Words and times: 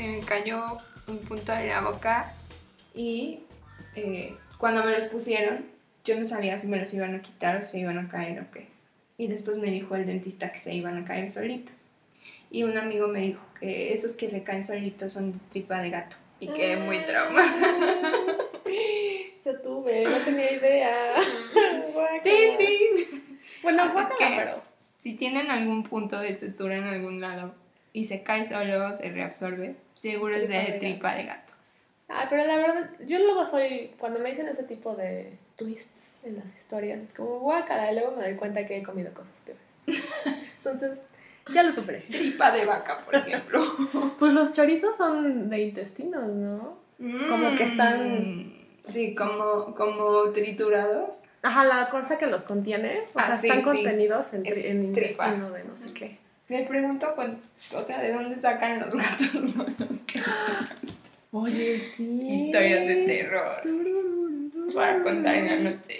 se 0.00 0.08
me 0.08 0.20
cayó 0.20 0.78
un 1.08 1.18
punto 1.18 1.52
de 1.52 1.66
la 1.68 1.82
boca 1.82 2.32
y 2.94 3.40
eh, 3.94 4.34
cuando 4.56 4.82
me 4.84 4.92
los 4.92 5.04
pusieron, 5.06 5.66
yo 6.04 6.18
no 6.18 6.26
sabía 6.26 6.56
si 6.58 6.68
me 6.68 6.78
los 6.78 6.92
iban 6.94 7.14
a 7.14 7.20
quitar 7.20 7.60
o 7.60 7.64
se 7.64 7.78
iban 7.80 7.98
a 7.98 8.08
caer 8.08 8.40
o 8.40 8.50
qué. 8.50 8.68
Y 9.18 9.26
después 9.26 9.58
me 9.58 9.70
dijo 9.70 9.94
el 9.96 10.06
dentista 10.06 10.50
que 10.52 10.58
se 10.58 10.72
iban 10.74 10.96
a 10.96 11.04
caer 11.04 11.30
solitos. 11.30 11.74
Y 12.50 12.62
un 12.62 12.78
amigo 12.78 13.08
me 13.08 13.20
dijo 13.20 13.42
que 13.60 13.92
esos 13.92 14.12
que 14.12 14.30
se 14.30 14.42
caen 14.42 14.64
solitos 14.64 15.12
son 15.12 15.32
de 15.32 15.38
tripa 15.50 15.82
de 15.82 15.90
gato. 15.90 16.16
Y 16.40 16.48
que 16.48 16.76
muy 16.78 17.00
Mm. 17.00 17.04
trauma. 17.06 17.42
Yo 19.44 19.60
tuve, 19.60 20.04
no 20.04 20.18
tenía 20.24 20.52
idea. 20.52 21.14
Bueno, 23.62 23.92
guácala, 23.92 24.36
pero. 24.36 24.62
Si 24.96 25.14
tienen 25.14 25.50
algún 25.50 25.82
punto 25.82 26.18
de 26.20 26.38
sutura 26.38 26.76
en 26.78 26.84
algún 26.84 27.20
lado 27.20 27.54
y 27.92 28.06
se 28.06 28.22
cae 28.22 28.44
solo, 28.46 28.96
se 28.96 29.10
reabsorbe, 29.10 29.76
seguro 30.00 30.34
es 30.34 30.48
de 30.48 30.58
de 30.58 30.72
tripa 30.78 31.14
de 31.14 31.24
gato. 31.24 31.54
Ah, 32.08 32.26
pero 32.28 32.44
la 32.44 32.56
verdad, 32.56 32.90
yo 33.06 33.18
luego 33.20 33.46
soy, 33.46 33.92
cuando 33.98 34.18
me 34.18 34.30
dicen 34.30 34.48
ese 34.48 34.64
tipo 34.64 34.96
de 34.96 35.38
twists 35.56 36.16
en 36.24 36.36
las 36.36 36.56
historias, 36.56 37.00
es 37.00 37.14
como 37.14 37.38
guácala, 37.38 37.92
y 37.92 37.94
luego 37.94 38.16
me 38.16 38.24
doy 38.24 38.34
cuenta 38.34 38.66
que 38.66 38.78
he 38.78 38.82
comido 38.82 39.12
cosas 39.14 39.40
peores. 39.42 39.62
Entonces, 40.58 41.02
ya 41.52 41.62
lo 41.62 41.72
superé. 41.74 42.00
Tripa 42.00 42.50
de 42.50 42.64
vaca, 42.64 43.04
por 43.04 43.14
ejemplo. 43.14 43.62
Pues 44.18 44.32
los 44.34 44.52
chorizos 44.52 44.96
son 44.96 45.48
de 45.48 45.60
intestinos, 45.60 46.26
¿no? 46.28 46.78
Como 47.28 47.54
que 47.56 47.64
están- 47.64 48.54
Sí, 48.88 49.14
como, 49.14 49.74
como 49.74 50.30
triturados. 50.32 51.18
Ajá, 51.42 51.64
la 51.64 51.88
cosa 51.90 52.18
que 52.18 52.26
los 52.26 52.42
contiene, 52.42 53.04
o 53.14 53.18
Ah, 53.18 53.22
sea, 53.24 53.36
sí, 53.36 53.46
están 53.46 53.60
sí. 53.62 53.64
contenidos 53.70 54.34
en, 54.34 54.44
Es 54.44 54.56
en 54.58 54.92
tripa. 54.92 55.28
intestino 55.28 55.50
de 55.52 55.64
no 55.64 55.76
sé 55.76 55.94
qué. 55.94 56.18
Me 56.50 56.64
pregunto, 56.64 57.06
pues, 57.14 57.30
o 57.72 57.80
sea, 57.80 58.02
¿de 58.02 58.12
dónde 58.12 58.36
sacan 58.36 58.80
los 58.80 58.90
gatos 58.90 59.54
buenos 59.54 59.98
que 59.98 60.20
Oye, 61.30 61.78
sí. 61.78 62.26
Historias 62.28 62.88
de 62.88 63.06
terror 63.06 63.60
para 64.74 65.00
contar 65.04 65.36
en 65.36 65.46
la 65.46 65.70
noche. 65.70 65.94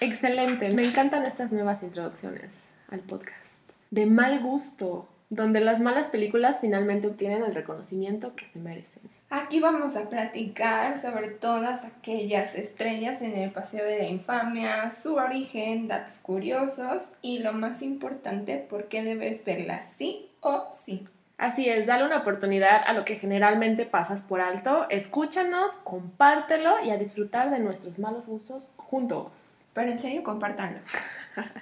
Excelente, 0.00 0.70
me 0.70 0.86
encantan 0.86 1.26
estas 1.26 1.52
nuevas 1.52 1.82
introducciones 1.82 2.72
al 2.88 3.00
podcast. 3.00 3.72
De 3.90 4.06
mal 4.06 4.40
gusto, 4.40 5.06
donde 5.28 5.60
las 5.60 5.78
malas 5.78 6.06
películas 6.06 6.60
finalmente 6.60 7.06
obtienen 7.06 7.42
el 7.44 7.54
reconocimiento 7.54 8.34
que 8.34 8.46
se 8.48 8.60
merecen. 8.60 9.02
Aquí 9.28 9.58
vamos 9.58 9.96
a 9.96 10.08
platicar 10.08 10.98
sobre 10.98 11.28
todas 11.28 11.84
aquellas 11.84 12.54
estrellas 12.54 13.22
en 13.22 13.36
el 13.36 13.50
Paseo 13.50 13.84
de 13.84 13.98
la 13.98 14.04
Infamia, 14.04 14.92
su 14.92 15.16
origen, 15.16 15.88
datos 15.88 16.18
curiosos 16.18 17.10
y 17.22 17.40
lo 17.40 17.52
más 17.52 17.82
importante, 17.82 18.58
por 18.58 18.86
qué 18.86 19.02
debes 19.02 19.44
verla 19.44 19.82
sí 19.98 20.30
o 20.40 20.68
sí. 20.70 21.08
Así 21.38 21.68
es, 21.68 21.86
dale 21.86 22.04
una 22.04 22.18
oportunidad 22.18 22.82
a 22.86 22.92
lo 22.92 23.04
que 23.04 23.16
generalmente 23.16 23.84
pasas 23.84 24.22
por 24.22 24.40
alto, 24.40 24.86
escúchanos, 24.90 25.74
compártelo 25.82 26.76
y 26.84 26.90
a 26.90 26.96
disfrutar 26.96 27.50
de 27.50 27.58
nuestros 27.58 27.98
malos 27.98 28.28
gustos 28.28 28.70
juntos. 28.76 29.62
Pero 29.74 29.90
en 29.90 29.98
serio, 29.98 30.22
compártanlo. 30.22 30.80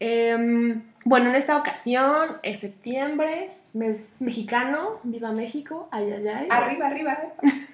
Em, 0.00 0.82
bueno, 1.04 1.30
en 1.30 1.36
esta 1.36 1.56
ocasión 1.56 2.38
es 2.42 2.58
septiembre, 2.58 3.52
mes 3.74 4.14
mexicano, 4.20 5.00
viva 5.02 5.32
México, 5.32 5.88
ay, 5.90 6.10
ay, 6.12 6.28
ay. 6.28 6.48
Arriba, 6.48 6.86
arriba. 6.86 7.18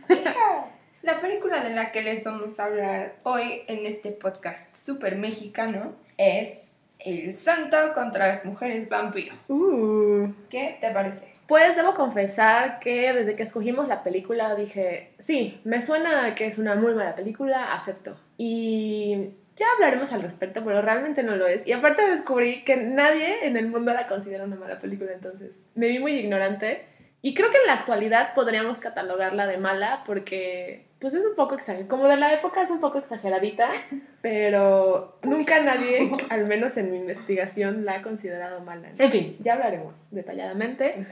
La 1.02 1.20
película 1.20 1.62
de 1.62 1.70
la 1.70 1.92
que 1.92 2.02
les 2.02 2.24
vamos 2.24 2.58
a 2.58 2.64
hablar 2.64 3.16
hoy 3.22 3.62
en 3.68 3.86
este 3.86 4.10
podcast 4.10 4.76
súper 4.76 5.16
mexicano 5.16 5.94
es 6.18 6.72
El 6.98 7.32
Santo 7.32 7.76
contra 7.94 8.28
las 8.28 8.44
Mujeres 8.44 8.88
Vampiro. 8.88 9.34
Uh. 9.48 10.28
¿Qué 10.50 10.76
te 10.80 10.90
parece? 10.90 11.32
Pues 11.46 11.74
debo 11.74 11.94
confesar 11.94 12.80
que 12.80 13.12
desde 13.12 13.34
que 13.34 13.42
escogimos 13.42 13.88
la 13.88 14.02
película 14.02 14.54
dije, 14.54 15.12
sí, 15.18 15.60
me 15.64 15.84
suena 15.84 16.34
que 16.34 16.46
es 16.46 16.58
una 16.58 16.75
muy 16.75 16.94
mala 16.94 17.14
película, 17.14 17.72
acepto. 17.72 18.16
Y 18.36 19.30
ya 19.60 19.66
hablaremos 19.76 20.12
al 20.15 20.22
respecto, 20.22 20.65
pero 20.65 20.81
realmente 20.81 21.22
no 21.22 21.37
lo 21.37 21.47
es. 21.47 21.66
Y 21.66 21.72
aparte 21.72 22.09
descubrí 22.09 22.65
que 22.65 22.78
nadie 22.78 23.47
en 23.47 23.59
el 23.59 23.69
mundo 23.69 23.93
la 23.93 24.06
considera 24.06 24.44
una 24.44 24.56
mala 24.56 24.78
película, 24.78 25.12
entonces 25.12 25.56
me 25.75 25.88
vi 25.88 25.98
muy 25.98 26.12
ignorante. 26.15 26.87
Y 27.22 27.34
creo 27.34 27.50
que 27.50 27.59
en 27.59 27.66
la 27.66 27.75
actualidad 27.75 28.32
podríamos 28.32 28.81
catalogarla 28.81 29.47
de 29.47 29.59
mala 29.59 30.03
porque 30.06 30.87
pues 30.99 31.12
es 31.12 31.25
un 31.25 31.34
poco 31.34 31.54
exagerada, 31.54 31.88
como 31.88 32.09
de 32.09 32.16
la 32.16 32.32
época 32.32 32.62
es 32.62 32.70
un 32.70 32.81
poco 32.81 32.99
exageradita, 32.99 33.69
pero 34.22 35.19
nunca 35.22 35.60
nadie, 35.60 36.10
al 36.31 36.47
menos 36.47 36.78
en 36.78 36.91
mi 36.91 36.97
investigación, 36.97 37.84
la 37.84 37.97
ha 37.97 38.03
considerado 38.03 38.60
mala. 38.60 38.88
En 38.97 39.10
fin, 39.10 39.37
ya 39.41 39.54
hablaremos 39.54 39.97
detalladamente. 40.10 41.04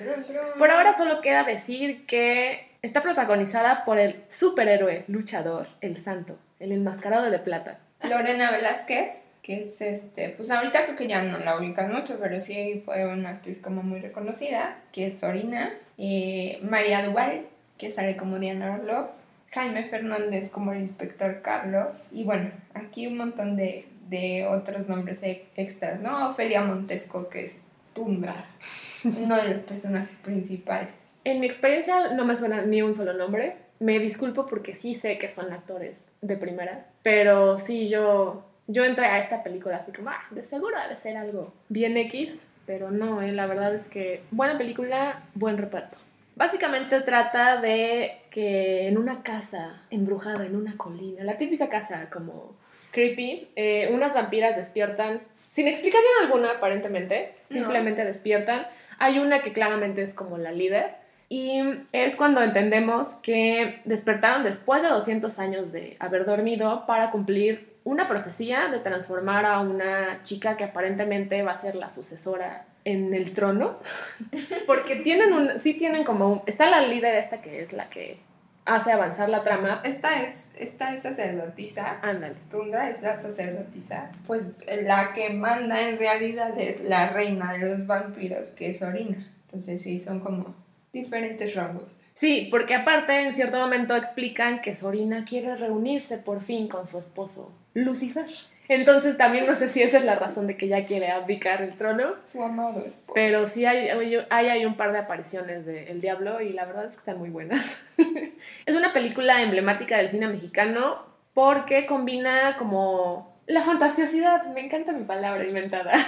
Por 0.57 0.71
ahora 0.71 0.97
solo 0.97 1.21
queda 1.21 1.45
decir 1.45 2.07
que 2.07 2.71
está 2.81 3.03
protagonizada 3.03 3.85
por 3.85 3.99
el 3.99 4.25
superhéroe 4.29 5.05
luchador, 5.09 5.69
el 5.83 5.99
santo, 5.99 6.39
el 6.61 6.73
enmascarado 6.73 7.31
de 7.31 7.39
plata. 7.39 7.81
Lorena 8.03 8.51
Velázquez, 8.51 9.13
que 9.43 9.61
es 9.61 9.81
este, 9.81 10.31
pues 10.31 10.51
ahorita 10.51 10.85
creo 10.85 10.97
que 10.97 11.09
ya 11.09 11.23
no 11.23 11.39
la 11.39 11.59
ubican 11.59 11.93
mucho, 11.93 12.19
pero 12.21 12.41
sí 12.41 12.83
fue 12.85 13.07
una 13.07 13.31
actriz 13.31 13.59
como 13.61 13.83
muy 13.83 14.01
reconocida, 14.01 14.79
que 14.93 15.07
es 15.07 15.19
Sorina, 15.21 15.73
eh, 15.97 16.59
María 16.63 17.05
Duval, 17.07 17.47
que 17.77 17.91
sale 17.91 18.17
como 18.17 18.39
Diana 18.39 18.75
Orlov, 18.75 19.07
Jaime 19.53 19.85
Fernández 19.89 20.51
como 20.51 20.73
el 20.73 20.81
inspector 20.81 21.41
Carlos, 21.43 22.07
y 22.13 22.25
bueno, 22.25 22.51
aquí 22.75 23.07
un 23.07 23.17
montón 23.17 23.57
de, 23.57 23.87
de 24.09 24.47
otros 24.47 24.89
nombres 24.89 25.23
e- 25.23 25.45
extras, 25.57 26.01
¿no? 26.01 26.31
Ofelia 26.31 26.61
Montesco, 26.63 27.29
que 27.29 27.45
es 27.45 27.65
Tundra, 27.95 28.45
uno 29.05 29.37
de 29.37 29.49
los 29.49 29.61
personajes 29.61 30.19
principales. 30.19 30.91
En 31.25 31.41
mi 31.41 31.47
experiencia 31.47 32.11
no 32.15 32.25
me 32.25 32.37
suena 32.37 32.63
ni 32.63 32.83
un 32.83 32.95
solo 32.95 33.13
nombre. 33.13 33.57
Me 33.81 33.99
disculpo 33.99 34.45
porque 34.47 34.75
sí 34.75 34.95
sé 34.95 35.19
que 35.19 35.29
son 35.29 35.53
actores 35.53 36.11
de 36.21 36.37
primera, 36.37 36.87
pero 37.09 37.59
sí 37.59 37.89
yo 37.89 38.45
yo 38.67 38.85
entré 38.85 39.07
a 39.07 39.19
esta 39.19 39.43
película 39.43 39.77
así 39.77 39.93
como, 39.93 40.11
ah, 40.11 40.21
de 40.31 40.45
seguro 40.45 40.79
debe 40.79 40.99
ser 40.99 41.17
algo 41.17 41.55
bien 41.71 41.97
X, 41.97 42.47
pero 42.67 42.91
no, 42.91 43.23
eh, 43.23 43.33
la 43.33 43.47
verdad 43.47 43.75
es 43.75 43.89
que 43.89 44.21
buena 44.31 44.59
película, 44.59 45.23
buen 45.33 45.57
reparto. 45.57 45.97
Básicamente 46.37 47.01
trata 47.01 47.63
de 47.63 48.13
que 48.31 48.89
en 48.89 48.99
una 48.99 49.23
casa 49.23 49.83
embrujada, 49.91 50.45
en 50.45 50.55
una 50.55 50.77
colina, 50.77 51.25
la 51.25 51.39
típica 51.39 51.71
casa 51.71 52.11
como 52.11 52.55
creepy, 52.91 53.49
eh, 53.57 53.89
unas 53.91 54.13
vampiras 54.13 54.55
despiertan, 54.55 55.23
sin 55.49 55.67
explicación 55.67 56.13
alguna 56.23 56.51
aparentemente, 56.59 57.37
No. 57.49 57.55
simplemente 57.57 58.05
despiertan. 58.05 58.67
Hay 58.99 59.19
una 59.19 59.41
que 59.41 59.55
claramente 59.55 60.03
es 60.03 60.13
como 60.13 60.37
la 60.37 60.53
líder. 60.53 60.91
Y 61.29 61.61
es 61.93 62.17
cuando 62.17 62.43
entendemos 62.43 63.15
que 63.17 63.83
despertaron 63.85 64.45
después 64.45 64.83
de 64.83 64.89
200 64.89 65.39
años 65.39 65.73
de 65.73 65.97
haber 66.01 66.25
dormido 66.25 66.87
para 66.87 67.11
cumplir 67.11 67.77
una 67.85 68.07
profecía 68.07 68.69
de 68.69 68.79
transformar 68.79 69.45
a 69.45 69.61
una 69.61 70.23
chica 70.23 70.57
que 70.57 70.65
aparentemente 70.65 71.43
va 71.43 71.53
a 71.53 71.57
ser 71.57 71.75
la 71.75 71.91
sucesora 71.91 72.67
en 72.85 73.13
el 73.13 73.33
trono. 73.33 73.79
Porque 74.67 74.97
tienen 74.97 75.33
un, 75.33 75.59
sí 75.59 75.75
tienen 75.75 76.05
como 76.05 76.33
un, 76.33 76.43
está 76.47 76.71
la 76.71 76.81
líder 76.83 77.17
esta 77.17 77.43
que 77.43 77.61
es 77.61 77.73
la 77.73 77.89
que 77.91 78.21
hace 78.65 78.93
avanzar 78.93 79.29
la 79.29 79.43
trama. 79.43 79.81
Esta 79.85 80.23
es, 80.23 80.51
esta 80.55 80.95
es 80.95 81.03
sacerdotisa, 81.03 81.99
Ándale. 82.03 82.37
Tundra 82.51 82.89
es 82.91 83.03
la 83.03 83.17
sacerdotisa, 83.17 84.11
pues 84.27 84.53
la 84.83 85.13
que 85.15 85.31
manda 85.31 85.89
en 85.89 85.99
realidad 85.99 86.59
es 86.59 86.83
la 86.83 87.09
reina 87.09 87.53
de 87.53 87.61
los 87.61 87.87
vampiros, 87.87 88.51
que 88.51 88.71
es 88.71 88.83
Orina. 88.83 89.31
Entonces 89.47 89.83
sí, 89.83 89.99
son 89.99 90.21
como 90.21 90.55
diferentes 90.93 91.55
rangos. 91.55 91.97
Sí, 92.15 92.49
porque 92.51 92.75
aparte 92.75 93.21
en 93.21 93.35
cierto 93.35 93.59
momento 93.59 93.95
explican 93.95 94.61
que 94.61 94.75
Sorina 94.75 95.25
quiere 95.25 95.57
reunirse 95.57 96.19
por 96.19 96.41
fin 96.41 96.67
con 96.69 96.89
su 96.89 96.99
esposo, 96.99 97.53
Lucifer. 97.75 98.27
Entonces 98.71 99.17
también 99.17 99.47
no 99.47 99.55
sé 99.55 99.69
si 99.69 99.83
esa 99.83 99.97
es 99.99 100.05
la 100.05 100.17
razón 100.17 100.47
de 100.47 100.57
que 100.57 100.67
ella 100.67 100.85
quiere 100.85 101.11
abdicar 101.11 101.63
el 101.63 101.79
trono. 101.79 102.17
Su 102.21 102.43
amado 102.43 102.85
esposo. 102.85 103.13
Pero 103.15 103.47
sí 103.49 103.65
hay, 103.65 103.89
hay, 103.89 104.47
hay- 104.49 104.67
un 104.67 104.77
par 104.77 104.93
de 104.93 104.99
apariciones 104.99 105.65
de 105.65 105.91
El 105.91 106.03
Diablo 106.03 106.43
y 106.43 106.53
la 106.53 106.67
verdad 106.67 106.85
es 106.87 106.95
que 106.95 106.99
están 106.99 107.19
muy 107.19 107.31
buenas. 107.31 107.79
es 108.67 108.75
una 108.75 108.93
película 108.93 109.41
emblemática 109.43 109.97
del 109.97 110.11
cine 110.11 110.29
mexicano 110.29 111.07
porque 111.33 111.87
combina 111.87 112.57
como 112.59 113.38
la 113.49 113.63
fantasiosidad, 113.63 114.47
me 114.55 114.61
encanta 114.61 114.93
mi 114.93 115.05
palabra 115.05 115.45
inventada. 115.47 115.93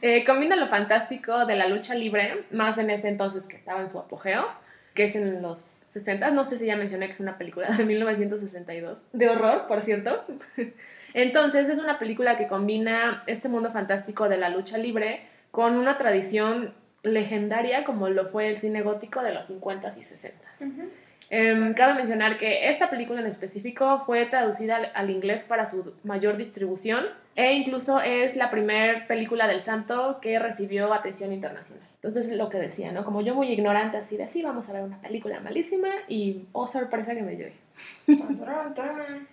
Eh, 0.00 0.22
combina 0.24 0.54
lo 0.54 0.68
fantástico 0.68 1.44
de 1.44 1.56
la 1.56 1.66
lucha 1.66 1.92
libre, 1.96 2.44
más 2.52 2.78
en 2.78 2.88
ese 2.88 3.08
entonces 3.08 3.48
que 3.48 3.56
estaba 3.56 3.80
en 3.80 3.90
su 3.90 3.98
apogeo, 3.98 4.46
que 4.94 5.04
es 5.04 5.16
en 5.16 5.42
los 5.42 5.58
60, 5.58 6.30
no 6.30 6.44
sé 6.44 6.56
si 6.56 6.66
ya 6.66 6.76
mencioné 6.76 7.08
que 7.08 7.14
es 7.14 7.20
una 7.20 7.36
película 7.36 7.66
de 7.66 7.84
1962, 7.84 9.02
de 9.12 9.28
horror, 9.28 9.66
por 9.66 9.80
cierto. 9.80 10.24
Entonces 11.14 11.68
es 11.68 11.78
una 11.78 11.98
película 11.98 12.36
que 12.36 12.46
combina 12.46 13.24
este 13.26 13.48
mundo 13.48 13.72
fantástico 13.72 14.28
de 14.28 14.36
la 14.36 14.50
lucha 14.50 14.78
libre 14.78 15.22
con 15.50 15.76
una 15.76 15.98
tradición 15.98 16.74
legendaria 17.02 17.82
como 17.82 18.08
lo 18.08 18.26
fue 18.26 18.48
el 18.48 18.56
cine 18.56 18.82
gótico 18.82 19.22
de 19.22 19.34
los 19.34 19.50
50s 19.50 19.96
y 19.96 20.02
60s. 20.02 20.60
Ujú. 20.60 20.90
Em, 21.30 21.74
cabe 21.74 21.94
mencionar 21.94 22.38
que 22.38 22.68
esta 22.70 22.88
película 22.88 23.20
en 23.20 23.26
específico 23.26 24.02
fue 24.06 24.24
traducida 24.26 24.76
al, 24.76 24.92
al 24.94 25.10
inglés 25.10 25.44
para 25.44 25.68
su 25.68 25.92
mayor 26.02 26.38
distribución 26.38 27.04
e 27.36 27.52
incluso 27.52 28.00
es 28.00 28.34
la 28.34 28.50
primera 28.50 29.06
película 29.06 29.46
del 29.46 29.60
santo 29.60 30.18
que 30.20 30.38
recibió 30.38 30.92
atención 30.92 31.32
internacional. 31.32 31.86
Entonces, 31.94 32.30
lo 32.30 32.48
que 32.48 32.58
decía, 32.58 32.92
¿no? 32.92 33.04
Como 33.04 33.22
yo 33.22 33.34
muy 33.34 33.50
ignorante, 33.50 33.96
así 33.96 34.16
de, 34.16 34.26
sí, 34.26 34.42
vamos 34.42 34.68
a 34.68 34.72
ver 34.72 34.82
una 34.82 35.00
película 35.00 35.40
malísima 35.40 35.88
y, 36.06 36.46
oh, 36.52 36.66
sorpresa 36.66 37.14
que 37.14 37.22
me 37.22 37.36
llevé. 37.36 37.52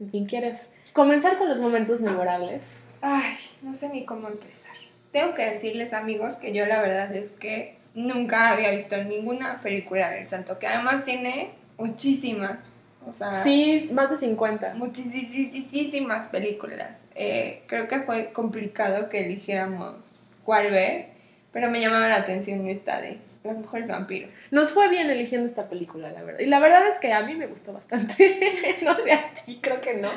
En 0.00 0.10
fin, 0.10 0.26
¿quieres 0.26 0.68
comenzar 0.92 1.38
con 1.38 1.48
los 1.48 1.60
momentos 1.60 2.00
memorables? 2.00 2.82
Ay, 3.02 3.36
no 3.60 3.72
sé 3.72 3.88
ni 3.90 4.04
cómo 4.04 4.26
empezar. 4.26 4.72
Tengo 5.12 5.34
que 5.34 5.44
decirles, 5.44 5.92
amigos, 5.92 6.36
que 6.36 6.52
yo 6.52 6.66
la 6.66 6.82
verdad 6.82 7.14
es 7.14 7.32
que 7.32 7.76
nunca 7.94 8.50
había 8.50 8.70
visto 8.72 8.96
ninguna 9.04 9.60
película 9.60 10.10
del 10.10 10.28
santo, 10.28 10.58
que 10.58 10.66
además 10.66 11.04
tiene 11.04 11.50
muchísimas. 11.78 12.72
O 13.08 13.12
sea, 13.12 13.32
Sí, 13.42 13.90
más 13.92 14.10
de 14.10 14.16
50. 14.16 14.74
muchísimas 14.74 16.26
películas. 16.26 16.98
Eh, 17.14 17.62
creo 17.66 17.88
que 17.88 18.00
fue 18.00 18.32
complicado 18.32 19.08
que 19.08 19.24
eligiéramos 19.26 20.20
cuál 20.44 20.70
ver, 20.70 21.08
pero 21.52 21.70
me 21.70 21.80
llamaba 21.80 22.08
la 22.08 22.16
atención 22.16 22.66
esta 22.68 23.00
de 23.00 23.18
Las 23.42 23.58
Mujeres 23.58 23.88
Vampiro. 23.88 24.28
Nos 24.52 24.72
fue 24.72 24.88
bien 24.88 25.10
eligiendo 25.10 25.48
esta 25.48 25.68
película, 25.68 26.10
la 26.12 26.22
verdad. 26.22 26.40
Y 26.40 26.46
la 26.46 26.60
verdad 26.60 26.86
es 26.92 26.98
que 27.00 27.12
a 27.12 27.22
mí 27.22 27.34
me 27.34 27.48
gustó 27.48 27.72
bastante. 27.72 28.78
no 28.82 28.94
sé 28.94 29.12
a 29.12 29.32
ti, 29.32 29.58
creo 29.60 29.80
que 29.80 29.94
no. 29.94 30.10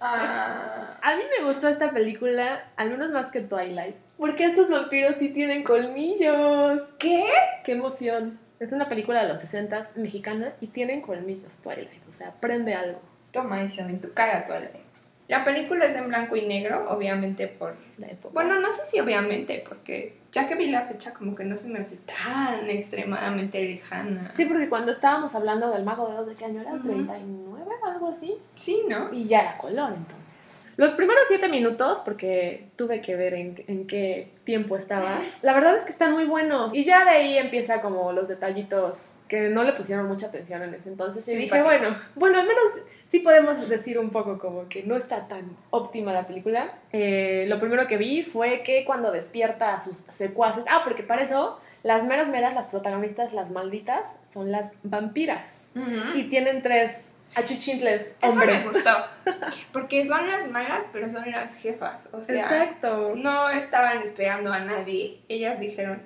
Ah, 0.00 0.98
A 1.02 1.16
mí 1.16 1.22
me 1.38 1.44
gustó 1.44 1.68
esta 1.68 1.90
película, 1.90 2.64
al 2.76 2.90
menos 2.90 3.10
más 3.10 3.30
que 3.30 3.40
Twilight. 3.40 3.96
Porque 4.18 4.44
estos 4.44 4.68
vampiros 4.68 5.16
sí 5.16 5.28
tienen 5.28 5.62
colmillos. 5.62 6.82
¿Qué? 6.98 7.24
¡Qué 7.64 7.72
emoción! 7.72 8.38
Es 8.58 8.72
una 8.72 8.88
película 8.88 9.22
de 9.22 9.28
los 9.28 9.40
60 9.40 9.90
mexicana 9.94 10.52
y 10.60 10.66
tienen 10.66 11.00
colmillos 11.00 11.56
Twilight. 11.58 12.08
O 12.10 12.12
sea, 12.12 12.28
aprende 12.28 12.74
algo. 12.74 13.00
Toma 13.30 13.62
eso 13.62 13.82
en 13.82 14.00
tu 14.00 14.12
cara, 14.12 14.44
Twilight. 14.46 14.88
La 15.28 15.44
película 15.44 15.84
es 15.84 15.94
en 15.94 16.08
blanco 16.08 16.36
y 16.36 16.46
negro, 16.46 16.86
obviamente 16.90 17.46
por... 17.46 17.76
La 17.98 18.06
época. 18.08 18.32
Bueno, 18.32 18.58
no 18.60 18.72
sé 18.72 18.86
si 18.86 18.98
obviamente, 18.98 19.62
porque 19.68 20.16
ya 20.32 20.48
que 20.48 20.54
vi 20.54 20.68
la 20.68 20.86
fecha 20.86 21.12
como 21.12 21.34
que 21.34 21.44
no 21.44 21.56
se 21.56 21.68
me 21.68 21.80
hace 21.80 21.98
tan 21.98 22.68
extremadamente 22.70 23.62
lejana. 23.62 24.30
Sí, 24.32 24.46
porque 24.46 24.68
cuando 24.68 24.92
estábamos 24.92 25.34
hablando 25.34 25.70
del 25.70 25.84
Mago 25.84 26.08
de 26.08 26.18
Oz, 26.18 26.26
¿de 26.28 26.34
qué 26.34 26.46
año 26.46 26.62
era? 26.62 26.72
Ujú. 26.72 26.88
¿39? 26.88 27.66
Algo 27.84 28.08
así. 28.08 28.38
Sí, 28.54 28.82
¿no? 28.88 29.12
Y 29.12 29.26
ya 29.26 29.40
era 29.40 29.58
color 29.58 29.92
entonces. 29.92 30.37
Los 30.78 30.92
primeros 30.92 31.24
siete 31.26 31.48
minutos, 31.48 32.00
porque 32.04 32.68
tuve 32.76 33.00
que 33.00 33.16
ver 33.16 33.34
en, 33.34 33.64
en 33.66 33.88
qué 33.88 34.30
tiempo 34.44 34.76
estaba, 34.76 35.10
la 35.42 35.52
verdad 35.52 35.74
es 35.74 35.82
que 35.82 35.90
están 35.90 36.12
muy 36.12 36.24
buenos. 36.24 36.72
Y 36.72 36.84
ya 36.84 37.02
de 37.02 37.10
ahí 37.10 37.36
empieza 37.36 37.80
como 37.80 38.12
los 38.12 38.28
detallitos 38.28 39.16
que 39.26 39.48
no 39.48 39.64
le 39.64 39.72
pusieron 39.72 40.06
mucha 40.06 40.28
atención 40.28 40.62
en 40.62 40.74
ese 40.74 40.88
entonces. 40.88 41.26
Y 41.26 41.34
dije, 41.34 41.62
bueno, 41.64 41.98
bueno, 42.14 42.38
al 42.38 42.46
menos 42.46 42.62
sí 43.06 43.18
podemos 43.18 43.68
decir 43.68 43.98
un 43.98 44.10
poco 44.10 44.38
como 44.38 44.68
que 44.68 44.84
no 44.84 44.94
está 44.96 45.26
tan 45.26 45.56
óptima 45.70 46.12
la 46.12 46.28
película. 46.28 46.78
Eh, 46.92 47.46
lo 47.48 47.58
primero 47.58 47.88
que 47.88 47.96
vi 47.96 48.22
fue 48.22 48.62
que 48.62 48.84
cuando 48.84 49.10
despierta 49.10 49.74
a 49.74 49.82
sus 49.82 49.96
secuaces, 50.08 50.64
ah, 50.70 50.82
porque 50.84 51.02
para 51.02 51.22
eso 51.22 51.58
las 51.82 52.04
meras 52.04 52.28
meras, 52.28 52.54
las 52.54 52.68
protagonistas, 52.68 53.32
las 53.32 53.50
malditas, 53.50 54.14
son 54.32 54.52
las 54.52 54.70
vampiras. 54.84 55.66
Ujú. 55.74 56.16
Y 56.16 56.24
tienen 56.28 56.62
tres 56.62 57.14
achichintles 57.34 58.02
Eso 58.20 58.30
hombres. 58.32 58.64
me 58.64 58.72
gustó. 58.72 58.90
Porque 59.72 60.06
son 60.06 60.26
las 60.26 60.50
malas, 60.50 60.88
pero 60.92 61.08
son 61.10 61.30
las 61.30 61.54
jefas. 61.56 62.08
O 62.12 62.24
sea, 62.24 62.42
Exacto. 62.42 63.14
no 63.16 63.48
estaban 63.50 64.02
esperando 64.02 64.52
a 64.52 64.60
nadie. 64.60 65.20
Ellas 65.28 65.60
dijeron, 65.60 66.02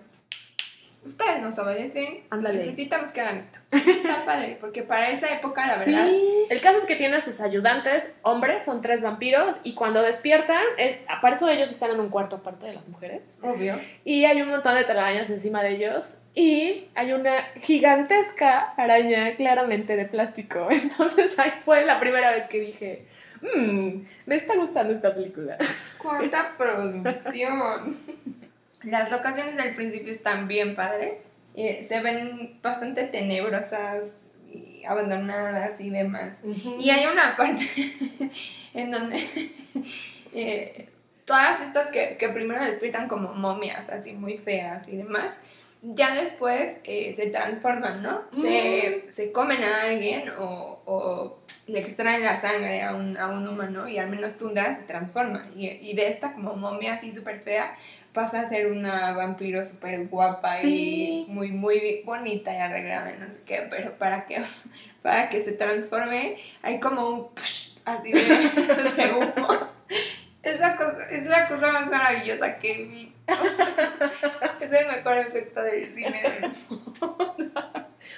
ustedes 1.04 1.40
nos 1.43 1.58
obedecen, 1.58 2.20
Ándale. 2.31 2.58
necesitamos 2.58 3.12
que 3.12 3.20
hagan 3.20 3.38
esto. 3.38 3.58
Está 3.70 4.25
padre, 4.26 4.56
porque 4.60 4.82
para 4.82 5.10
esa 5.10 5.32
época, 5.34 5.66
la 5.66 5.78
verdad, 5.78 6.06
Sí. 6.08 6.28
El 6.50 6.60
caso 6.60 6.78
es 6.78 6.84
que 6.84 6.96
tiene 6.96 7.16
a 7.16 7.20
sus 7.20 7.40
ayudantes, 7.40 8.10
hombres, 8.22 8.64
son 8.64 8.81
tres 8.82 9.02
vampiros, 9.02 9.56
y 9.64 9.75
cuando 9.75 10.02
despiertan, 10.02 10.62
eh, 10.78 11.04
para 11.20 11.37
eso 11.37 11.49
ellos 11.49 11.70
están 11.70 11.90
en 11.90 12.00
un 12.00 12.08
cuarto 12.08 12.37
aparte 12.37 12.66
de 12.66 12.75
las 12.75 12.88
mujeres, 12.88 13.37
obvio. 13.43 13.75
y 14.04 14.25
hay 14.26 14.43
un 14.43 14.49
montón 14.49 14.75
de 14.75 14.84
telarañas 14.84 15.31
encima 15.31 15.62
de 15.62 15.70
ellos, 15.76 16.14
y 16.34 16.88
hay 16.94 17.12
una 17.12 17.32
gigantesca 17.60 18.72
araña 18.76 19.34
claramente 19.37 19.96
de 19.96 20.04
plástico. 20.06 20.69
Entonces 20.70 21.38
ahí 21.38 21.52
fue 21.64 21.84
la 21.84 22.00
primera 22.00 22.31
vez 22.31 22.49
que 22.49 22.60
dije, 22.60 23.04
"Mm, 23.43 24.02
me 24.26 24.37
está 24.37 24.54
gustando 24.56 24.94
esta 24.94 25.14
película. 25.14 25.58
¡Cuánta 25.99 26.56
producción! 26.56 27.96
Las 28.84 29.11
locaciones 29.11 29.56
del 29.56 29.75
principio 29.75 30.12
están 30.12 30.49
bien 30.49 30.75
padres. 30.75 31.25
eh, 31.55 31.84
se 31.87 32.00
ven 32.00 32.58
bastante 32.62 33.05
tenebrosas 33.05 34.05
y 34.50 34.84
abandonadas 34.84 35.81
y 35.81 35.90
demás. 35.90 36.38
Y 36.79 36.90
hay 36.90 37.06
una 37.06 37.37
parte 37.37 37.62
en 38.75 38.90
donde 38.90 39.17
eh, 40.34 40.88
todas 41.25 41.61
estas 41.61 41.88
que, 41.90 42.17
que 42.19 42.29
primero 42.31 42.64
despiertan 42.64 43.08
como 43.08 43.34
momias, 43.34 43.90
así 43.90 44.12
muy 44.12 44.38
feas 44.38 44.88
y 44.88 44.96
demás, 44.96 45.40
ya 45.82 46.14
después 46.14 46.76
eh, 46.84 47.12
se 47.12 47.26
transforman, 47.31 48.02
¿no? 48.02 48.23
Se, 48.40 49.05
se 49.11 49.32
comen 49.32 49.62
a 49.64 49.82
alguien 49.82 50.31
o, 50.38 50.81
o 50.84 51.38
le 51.67 51.81
extraen 51.81 52.23
la 52.25 52.40
sangre 52.40 52.82
a 52.82 52.94
un, 52.94 53.17
a 53.17 53.29
un 53.29 53.46
humano 53.49 53.88
y 53.88 53.99
al 53.99 54.08
menos 54.08 54.38
Tundra 54.38 54.75
se 54.76 54.82
transforma. 54.84 55.46
Y, 55.56 55.69
y 55.69 55.94
de 55.94 56.08
esta 56.08 56.32
como 56.34 56.55
momia 56.55 56.94
así 56.94 57.12
súper 57.12 57.40
fea 57.43 57.76
pasa 58.12 58.40
a 58.43 58.49
ser 58.49 58.67
una 58.70 59.12
vampiro 59.12 59.64
súper 59.64 60.06
guapa 60.06 60.56
Sí. 60.58 61.25
y 61.29 61.32
muy, 61.32 61.50
muy 61.50 62.02
bonita 62.05 62.52
y 62.52 62.58
arreglada 62.58 63.14
y 63.14 63.19
no 63.19 63.32
sé 63.32 63.43
qué, 63.46 63.67
pero 63.70 63.96
para 63.99 64.26
que, 64.26 64.43
para 65.02 65.28
que 65.31 65.40
se 65.40 65.52
transforme 65.52 66.37
hay 66.62 66.78
como 66.78 67.08
un 67.08 67.26
así 67.85 68.12
de, 68.12 68.20
de 68.20 69.12
humo. 69.14 69.72
Esa 70.43 70.77
cosa, 70.77 71.09
es 71.11 71.27
la 71.27 71.47
cosa 71.49 71.71
más 71.71 71.89
maravillosa 71.89 72.59
que 72.59 72.73
he 72.73 72.85
visto. 72.85 73.33
es 74.61 74.73
el 74.73 74.87
mejor 74.89 75.19
efecto 75.19 75.62
del 75.62 75.93
cine 75.93 76.23
del 76.23 76.53
mundo. 76.69 77.17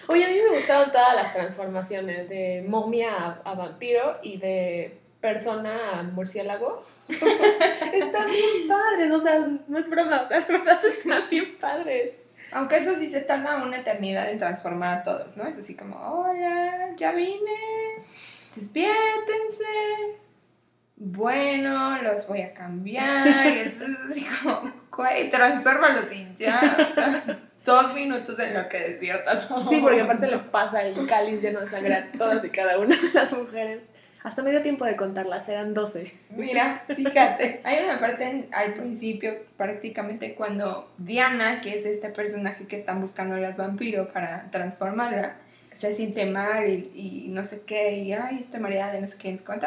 Oye, 0.09 0.25
a 0.25 0.29
mí 0.29 0.41
me 0.43 0.57
gustaron 0.57 0.91
todas 0.91 1.15
las 1.15 1.33
transformaciones 1.33 2.29
de 2.29 2.65
momia 2.67 3.15
a, 3.15 3.41
a 3.45 3.55
vampiro 3.55 4.19
y 4.23 4.39
de 4.39 4.99
persona 5.21 5.99
a 5.99 6.03
murciélago. 6.03 6.85
están 7.09 8.27
bien 8.27 8.69
padres, 8.69 9.11
o 9.11 9.21
sea, 9.21 9.47
no 9.69 9.79
es 9.79 9.91
broma, 9.91 10.23
o 10.23 10.27
sea, 10.27 10.41
de 10.41 10.53
verdad 10.53 10.85
están 10.85 11.23
bien 11.31 11.57
padres. 11.59 12.13
Aunque 12.53 12.77
eso 12.77 12.97
sí 12.97 13.09
se 13.09 13.23
tarda 13.23 13.63
una 13.63 13.81
eternidad 13.81 14.31
en 14.31 14.39
transformar 14.39 14.99
a 14.99 15.03
todos, 15.03 15.37
¿no? 15.37 15.47
Es 15.47 15.59
así 15.59 15.75
como, 15.75 15.97
hola, 15.97 16.91
ya 16.97 17.13
vine, 17.13 17.97
despiértense. 18.55 19.65
Bueno, 20.97 22.01
los 22.03 22.27
voy 22.29 22.43
a 22.43 22.55
cambiar. 22.55 23.47
Y 23.47 23.59
entonces 23.59 23.89
así 24.11 24.25
como, 24.43 24.73
güey, 24.95 25.31
transfórmalos 25.31 26.07
y 26.13 26.29
ya. 26.37 26.61
O 26.91 26.95
sea, 26.95 27.39
dos 27.65 27.95
minutos 27.95 28.39
en 28.39 28.55
lo 28.55 28.69
que 28.69 28.79
despierta 28.79 29.39
todo. 29.47 29.69
Sí, 29.69 29.81
porque 29.81 30.01
aparte 30.03 30.27
le 30.29 30.39
pasa 30.39 30.83
el 30.83 31.07
cáliz 31.07 31.43
lleno 31.43 31.61
de 31.61 31.69
sangre 31.69 31.95
a 31.95 32.13
todas 32.13 32.45
y 32.45 32.51
cada 32.51 32.79
una 32.79 32.95
de 32.97 33.13
las 33.13 33.33
mujeres. 33.33 33.81
Hasta 34.23 34.41
medio 34.43 34.63
tiempo 34.63 34.87
de 34.87 34.97
contarlas, 34.97 35.47
eran 35.51 35.75
12. 35.75 36.15
Mira, 36.31 36.83
fíjate, 36.89 37.61
hay 37.63 37.85
una 37.85 38.01
parte 38.01 38.25
en- 38.25 38.49
al 38.53 38.73
principio, 38.73 39.35
prácticamente 39.59 40.35
cuando 40.35 40.91
Diana, 40.97 41.61
que 41.61 41.75
es 41.79 41.85
este 41.85 42.09
personaje 42.09 42.67
que 42.67 42.79
están 42.79 43.03
buscando 43.03 43.37
las 43.37 43.59
vampiros 43.59 44.09
para 44.09 44.51
transformarla, 44.51 45.37
se 45.75 45.95
siente 45.95 46.25
mal 46.25 46.67
y, 46.69 46.91
y 46.95 47.29
no 47.29 47.45
sé 47.45 47.65
qué, 47.67 47.97
y 47.99 48.15
ay, 48.15 48.39
estoy 48.41 48.61
mareada 48.61 48.93
de 48.95 49.03
no 49.03 49.09
sé 49.09 49.19
qué, 49.19 49.31
no 49.31 49.39
sé 49.39 49.45
cuánto, 49.45 49.67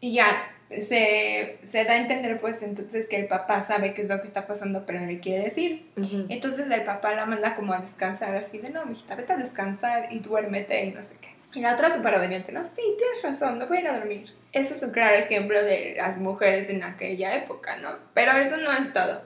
y 0.00 0.14
ya 0.14 0.50
se, 0.70 1.58
se 1.62 1.84
da 1.84 1.92
a 1.92 1.98
entender 1.98 2.40
pues 2.40 2.62
entonces 2.62 3.06
que 3.06 3.16
el 3.16 3.28
papá 3.28 3.62
sabe 3.62 3.94
qué 3.94 4.02
es 4.02 4.08
lo 4.08 4.20
que 4.20 4.26
está 4.26 4.46
pasando, 4.46 4.84
pero 4.84 5.00
no 5.00 5.06
le 5.06 5.20
quiere 5.20 5.44
decir. 5.44 5.86
Entonces 6.28 6.70
el 6.70 6.82
papá 6.82 7.14
la 7.14 7.26
manda 7.26 7.54
como 7.54 7.72
a 7.72 7.80
descansar 7.80 8.34
así 8.34 8.58
de, 8.58 8.70
no, 8.70 8.84
mijita, 8.84 9.14
vete 9.14 9.32
a 9.32 9.36
descansar 9.36 10.12
y 10.12 10.18
duérmete 10.20 10.84
y 10.84 10.92
no 10.92 11.02
sé 11.02 11.16
qué. 11.20 11.36
Y 11.54 11.60
la 11.60 11.74
otra 11.74 11.94
súper 11.94 12.14
obediente, 12.16 12.52
no, 12.52 12.64
sí, 12.66 12.82
tienes 12.98 13.22
razón, 13.22 13.58
me 13.58 13.64
voy 13.64 13.78
a 13.78 13.80
ir 13.80 13.88
a 13.88 13.98
dormir. 13.98 14.34
Ese 14.52 14.74
es 14.74 14.82
un 14.82 14.90
claro 14.90 15.16
ejemplo 15.16 15.62
de 15.62 15.94
las 15.96 16.18
mujeres 16.18 16.68
en 16.68 16.82
aquella 16.82 17.34
época, 17.36 17.76
¿no? 17.78 17.90
Pero 18.12 18.32
eso 18.32 18.56
no 18.58 18.72
es 18.72 18.92
todo. 18.92 19.22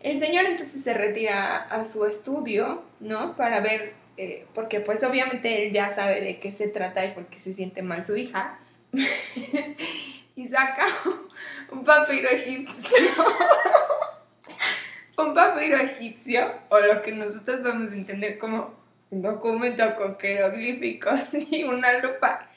El 0.00 0.18
señor 0.18 0.46
entonces 0.46 0.82
se 0.82 0.94
retira 0.94 1.58
a 1.58 1.84
su 1.84 2.06
estudio, 2.06 2.82
¿no? 3.00 3.36
Para 3.36 3.60
ver, 3.60 3.92
eh, 4.16 4.46
porque 4.54 4.80
pues 4.80 5.04
obviamente 5.04 5.66
él 5.66 5.72
ya 5.72 5.90
sabe 5.90 6.22
de 6.22 6.40
qué 6.40 6.52
se 6.52 6.68
trata 6.68 7.04
y 7.04 7.12
por 7.12 7.26
qué 7.26 7.38
se 7.38 7.52
siente 7.52 7.82
mal 7.82 8.04
su 8.04 8.16
hija. 8.16 8.58
y 10.36 10.48
saca 10.48 10.86
un 11.70 11.84
papiro 11.84 12.28
egipcio. 12.28 12.98
un 15.18 15.34
papiro 15.34 15.76
egipcio, 15.76 16.52
o 16.68 16.80
lo 16.80 17.02
que 17.02 17.12
nosotros 17.12 17.62
vamos 17.62 17.92
a 17.92 17.94
entender 17.94 18.38
como 18.38 18.74
un 19.10 19.22
documento 19.22 19.96
con 19.96 20.18
jeroglíficos 20.18 21.34
y 21.50 21.64
una 21.64 21.98
lupa. 21.98 22.48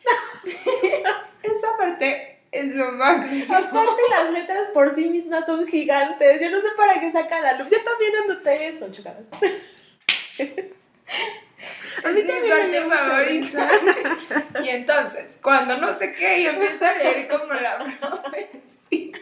Esa 1.41 1.77
parte 1.77 2.39
es 2.51 2.75
lo 2.75 2.91
máximo. 2.93 3.55
Aparte 3.55 4.01
las 4.09 4.31
letras 4.31 4.67
por 4.73 4.93
sí 4.93 5.07
mismas 5.09 5.45
son 5.45 5.67
gigantes. 5.67 6.41
Yo 6.41 6.51
no 6.51 6.61
sé 6.61 6.67
para 6.77 6.99
qué 6.99 7.11
saca 7.11 7.41
la 7.41 7.57
luz. 7.57 7.71
Yo 7.71 7.83
también 7.83 8.11
anoté 8.23 8.67
eso, 8.67 8.91
chocadas. 8.91 9.25
A 12.03 12.09
mí 12.11 12.19
Es 12.19 12.25
mi 12.25 12.49
parte 12.49 12.81
favorita. 12.89 13.69
Y 14.63 14.69
entonces, 14.69 15.25
cuando 15.41 15.77
no 15.77 15.93
sé 15.93 16.11
qué, 16.11 16.43
yo 16.43 16.49
empiezo 16.51 16.85
a 16.85 16.93
leer 16.97 17.27
como 17.27 17.53
la 17.53 17.77
profecía. 17.99 19.17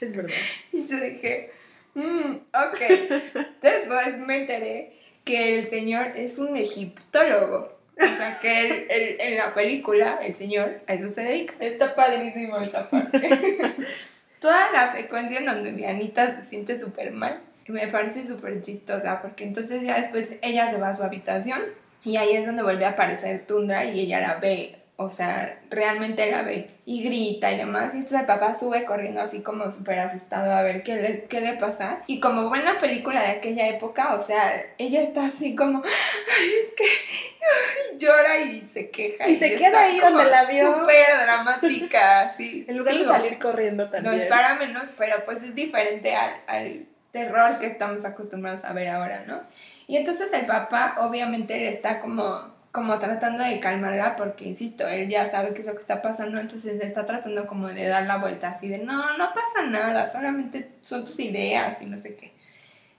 Es 0.00 0.14
verdad. 0.16 0.34
Y 0.72 0.86
yo 0.86 0.96
dije, 1.00 1.50
mm, 1.94 2.32
ok. 2.54 3.42
Después 3.62 4.18
me 4.18 4.38
enteré 4.42 4.92
que 5.24 5.58
el 5.58 5.68
señor 5.68 6.08
es 6.16 6.38
un 6.38 6.56
egiptólogo. 6.56 7.74
O 7.98 8.04
sea, 8.16 8.38
que 8.40 8.60
él, 8.60 8.86
él- 8.90 9.16
en 9.18 9.36
la 9.38 9.54
película, 9.54 10.18
el 10.22 10.34
señor 10.34 10.82
a 10.86 10.92
eso 10.94 11.08
se 11.08 11.22
dedica. 11.22 11.54
Está 11.60 11.94
padrísimo 11.94 12.58
esta 12.60 12.88
parte. 12.90 13.74
Toda 14.40 14.70
la 14.70 14.92
secuencia 14.92 15.38
en 15.38 15.46
donde 15.46 15.72
Dianita 15.72 16.28
se 16.28 16.44
siente 16.44 16.78
súper 16.78 17.10
mal, 17.10 17.40
me 17.68 17.88
parece 17.88 18.26
súper 18.26 18.60
chistosa, 18.60 19.20
porque 19.22 19.44
entonces 19.44 19.82
ya 19.82 19.96
después 19.96 20.38
ella 20.42 20.70
se 20.70 20.78
va 20.78 20.90
a 20.90 20.94
su 20.94 21.02
habitación 21.02 21.60
y 22.04 22.16
ahí 22.16 22.36
es 22.36 22.46
donde 22.46 22.62
vuelve 22.62 22.84
a 22.84 22.90
aparecer 22.90 23.46
Tundra 23.46 23.84
y 23.84 23.98
ella 23.98 24.20
la 24.20 24.36
ve, 24.36 24.76
o 24.94 25.10
sea, 25.10 25.58
realmente 25.70 26.30
la 26.30 26.42
ve 26.42 26.70
y 26.86 27.02
grita 27.02 27.50
y 27.50 27.56
demás. 27.56 27.94
Y 27.94 27.98
entonces 27.98 28.20
el 28.20 28.26
papá 28.26 28.56
sube 28.56 28.84
corriendo 28.84 29.20
así 29.20 29.42
como 29.42 29.72
súper 29.72 29.98
asustado 29.98 30.52
a 30.52 30.62
ver 30.62 30.84
qué 30.84 30.96
le, 30.96 31.24
qué 31.24 31.40
le 31.40 31.54
pasa. 31.54 32.02
Y 32.06 32.20
como 32.20 32.48
buena 32.48 32.78
película 32.78 33.22
de 33.22 33.30
aquella 33.30 33.66
época, 33.68 34.14
o 34.14 34.22
sea, 34.22 34.52
ella 34.78 35.02
está 35.02 35.26
así 35.26 35.56
como, 35.56 35.82
ay, 35.84 36.50
es 36.64 36.74
que 36.74 36.84
ay", 36.84 37.98
llora 37.98 38.40
y 38.40 38.60
se 38.62 38.90
queja. 38.90 39.28
Y 39.28 39.36
se 39.36 39.56
queda 39.56 39.82
ahí 39.82 39.98
donde 39.98 40.26
la 40.26 40.44
vio. 40.44 40.78
Súper 40.78 41.06
dramática, 41.24 42.20
así. 42.20 42.64
En 42.68 42.78
lugar 42.78 42.94
de 42.94 43.04
salir 43.04 43.38
corriendo 43.38 43.86
no 43.86 43.90
también. 43.90 44.20
es 44.20 44.26
para 44.26 44.54
menos, 44.54 44.90
pero 44.96 45.24
pues 45.24 45.42
es 45.42 45.56
diferente 45.56 46.14
al, 46.14 46.34
al 46.46 46.86
terror 47.16 47.58
que 47.58 47.66
estamos 47.66 48.04
acostumbrados 48.04 48.66
a 48.66 48.74
ver 48.74 48.88
ahora, 48.88 49.24
¿no? 49.26 49.40
Y 49.86 49.96
entonces 49.96 50.30
el 50.34 50.44
papá 50.44 50.96
obviamente 50.98 51.56
le 51.56 51.70
está 51.70 52.00
como, 52.00 52.54
como 52.72 52.98
tratando 52.98 53.42
de 53.42 53.58
calmarla 53.58 54.16
porque, 54.16 54.44
insisto, 54.44 54.86
él 54.86 55.08
ya 55.08 55.30
sabe 55.30 55.54
qué 55.54 55.60
es 55.62 55.66
lo 55.66 55.74
que 55.74 55.80
está 55.80 56.02
pasando, 56.02 56.38
entonces 56.38 56.76
le 56.76 56.84
está 56.84 57.06
tratando 57.06 57.46
como 57.46 57.68
de 57.68 57.88
dar 57.88 58.04
la 58.04 58.18
vuelta 58.18 58.50
así 58.50 58.68
de, 58.68 58.78
no, 58.78 59.16
no 59.16 59.28
pasa 59.32 59.66
nada, 59.66 60.06
solamente 60.06 60.72
son 60.82 61.06
tus 61.06 61.18
ideas 61.18 61.80
y 61.80 61.86
no 61.86 61.96
sé 61.96 62.16
qué. 62.16 62.32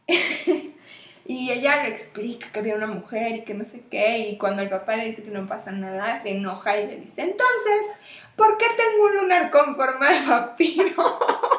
y 1.28 1.52
ella 1.52 1.84
le 1.84 1.90
explica 1.90 2.48
que 2.52 2.60
había 2.60 2.76
una 2.76 2.88
mujer 2.88 3.36
y 3.36 3.42
que 3.44 3.54
no 3.54 3.66
sé 3.66 3.84
qué, 3.92 4.30
y 4.30 4.38
cuando 4.40 4.64
el 4.64 4.70
papá 4.70 4.96
le 4.96 5.06
dice 5.06 5.24
que 5.24 5.30
no 5.30 5.46
pasa 5.46 5.72
nada, 5.72 6.16
se 6.16 6.32
enoja 6.32 6.80
y 6.80 6.88
le 6.88 6.98
dice, 6.98 7.22
entonces, 7.22 7.88
¿por 8.36 8.58
qué 8.58 8.66
tengo 8.76 9.06
un 9.06 9.18
lunar 9.18 9.52
con 9.52 9.76
forma 9.76 10.10
de 10.10 10.26
vampiro? 10.26 10.96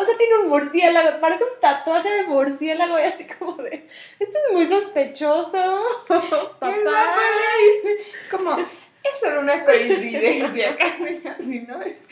O 0.00 0.04
sea, 0.04 0.16
tiene 0.16 0.38
un 0.38 0.48
murciélago, 0.48 1.20
parece 1.20 1.44
un 1.44 1.60
tatuaje 1.60 2.08
de 2.08 2.22
murciélago 2.28 2.98
y 2.98 3.02
así 3.02 3.26
como 3.26 3.54
de, 3.62 3.86
esto 4.18 4.38
es 4.46 4.52
muy 4.52 4.66
sospechoso, 4.66 5.56
Y 6.08 6.12
el 6.14 6.20
papá. 6.20 6.50
papá 6.60 7.20
le 7.38 7.90
dice, 7.92 8.10
como, 8.30 8.56
es 8.58 9.20
solo 9.20 9.40
una 9.40 9.64
coincidencia, 9.64 10.76
casi 10.78 11.20
así, 11.26 11.60
¿no? 11.60 11.80
Es- 11.82 12.04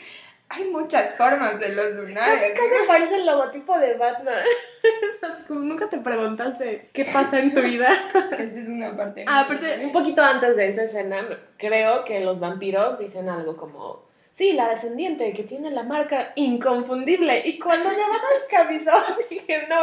hay 0.49 0.63
muchas 0.69 1.15
formas 1.17 1.59
de 1.59 1.75
los 1.75 1.91
lunares. 1.93 2.39
Casi, 2.39 2.53
casi 2.53 2.87
parece 2.87 3.15
el 3.15 3.25
logotipo 3.25 3.77
de 3.79 3.95
Batman. 3.95 4.33
Como 5.47 5.59
nunca 5.59 5.89
te 5.89 5.97
preguntaste 5.97 6.87
qué 6.93 7.03
pasa 7.03 7.39
en 7.39 7.53
tu 7.53 7.61
vida. 7.61 7.89
Esa 8.31 8.59
es 8.61 8.67
una 8.69 8.95
parte. 8.95 9.25
Ah, 9.27 9.41
aparte, 9.41 9.81
un 9.83 9.91
poquito 9.91 10.21
antes 10.21 10.55
de 10.55 10.69
esa 10.69 10.83
escena, 10.83 11.27
creo 11.57 12.05
que 12.05 12.21
los 12.21 12.39
vampiros 12.39 12.97
dicen 12.97 13.27
algo 13.27 13.57
como, 13.57 14.06
sí, 14.37 14.53
la 14.53 14.69
descendiente 14.69 15.33
que 15.33 15.43
tiene 15.43 15.71
la 15.71 15.81
marca 15.81 16.31
inconfundible. 16.35 17.41
Y 17.43 17.57
cuando 17.57 17.89
se 17.89 17.95
el 17.95 18.47
camisón, 18.49 19.03
dije, 19.29 19.63
no, 19.67 19.77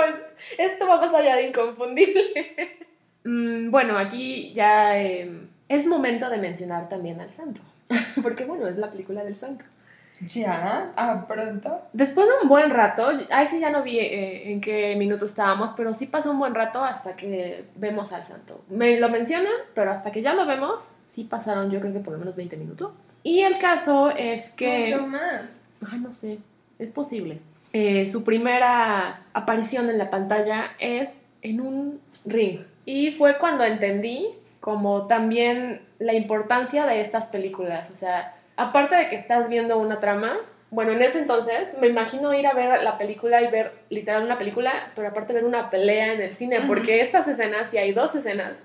esto 0.56 0.87
va 0.87 0.99
más 0.99 1.12
allá 1.12 1.37
de 1.37 1.49
inconfundible. 1.49 2.78
Mm, 3.25 3.70
bueno, 3.70 3.99
aquí 3.99 4.52
ya 4.52 4.96
eh, 5.02 5.28
es 5.68 5.87
momento 5.87 6.30
de 6.30 6.38
mencionar 6.38 6.88
también 6.88 7.20
al 7.20 7.32
santo. 7.32 7.61
Porque 8.23 8.44
bueno, 8.44 8.68
es 8.68 8.76
la 8.76 8.90
película 8.90 9.25
del 9.25 9.34
santo. 9.34 9.64
Ya, 10.21 10.92
ah, 10.97 11.25
pronto. 11.26 11.83
Después 11.92 12.28
de 12.28 12.35
un 12.42 12.49
buen 12.49 12.71
rato, 12.71 13.11
ahí 13.30 13.47
sí 13.47 13.61
ya 13.61 13.71
no 13.71 13.83
vi 13.83 13.99
eh, 13.99 14.52
en 14.52 14.61
qué 14.61 14.94
minuto 14.97 15.26
estábamos, 15.26 15.73
pero 15.73 15.92
sí 15.92 16.06
pasó 16.06 16.30
un 16.30 16.38
buen 16.38 16.54
rato 16.54 16.83
hasta 16.83 17.16
que 17.16 17.64
vemos 17.76 18.12
al 18.12 18.25
santo. 18.25 18.62
Me 18.71 18.99
lo 19.00 19.09
mencionan, 19.09 19.52
pero 19.75 19.90
hasta 19.90 20.12
que 20.12 20.23
ya 20.23 20.35
lo 20.35 20.47
vemos, 20.47 20.94
sí 21.09 21.25
pasaron 21.25 21.71
yo 21.71 21.80
creo 21.80 21.92
que 21.92 21.99
por 21.99 22.12
lo 22.12 22.18
menos 22.21 22.37
20 22.37 22.56
minutos. 22.56 23.11
Y 23.23 23.40
el 23.40 23.59
caso 23.59 24.11
es 24.11 24.50
que... 24.50 24.87
Mucho 24.92 25.06
más. 25.06 25.68
Ay, 25.90 25.99
no 25.99 26.12
sé, 26.12 26.38
es 26.78 26.92
posible. 26.92 27.40
Eh, 27.73 28.09
su 28.09 28.23
primera 28.23 29.25
aparición 29.33 29.90
en 29.90 29.99
la 29.99 30.11
pantalla 30.11 30.71
es 30.78 31.14
en 31.42 31.61
un 31.61 32.00
ring. 32.25 32.61
Y 32.87 33.11
fue 33.11 33.38
cuando 33.38 33.64
entendí 33.64 34.28
como 34.61 35.06
también 35.06 35.83
la 35.99 36.14
importancia 36.14 36.87
de 36.87 37.00
estas 37.00 37.26
películas. 37.26 37.90
O 37.90 37.97
sea, 37.97 38.35
aparte 38.56 38.94
de 38.96 39.08
que 39.08 39.16
estás 39.16 39.49
viendo 39.49 39.78
una 39.78 40.00
trama, 40.00 40.34
bueno, 40.70 40.92
en 40.92 41.02
ese 41.02 41.20
entonces 41.20 41.76
me 41.80 41.87
imagino 41.87 42.34
ir 42.34 42.46
a 42.46 42.52
ver 42.52 42.82
la 42.82 42.99
película 42.99 43.42
y 43.42 43.50
ver 43.50 43.73
literal 43.90 44.25
una 44.25 44.38
película, 44.38 44.90
pero 44.94 45.08
aparte 45.08 45.32
ver 45.32 45.44
una 45.44 45.70
pelea 45.70 46.14
en 46.14 46.20
el 46.20 46.34
cine, 46.34 46.62
porque 46.66 47.00
estas 47.00 47.28
escenas, 47.28 47.70
si 47.70 47.78
hay 47.78 47.92
dos 47.92 48.14
escenas, 48.14 48.61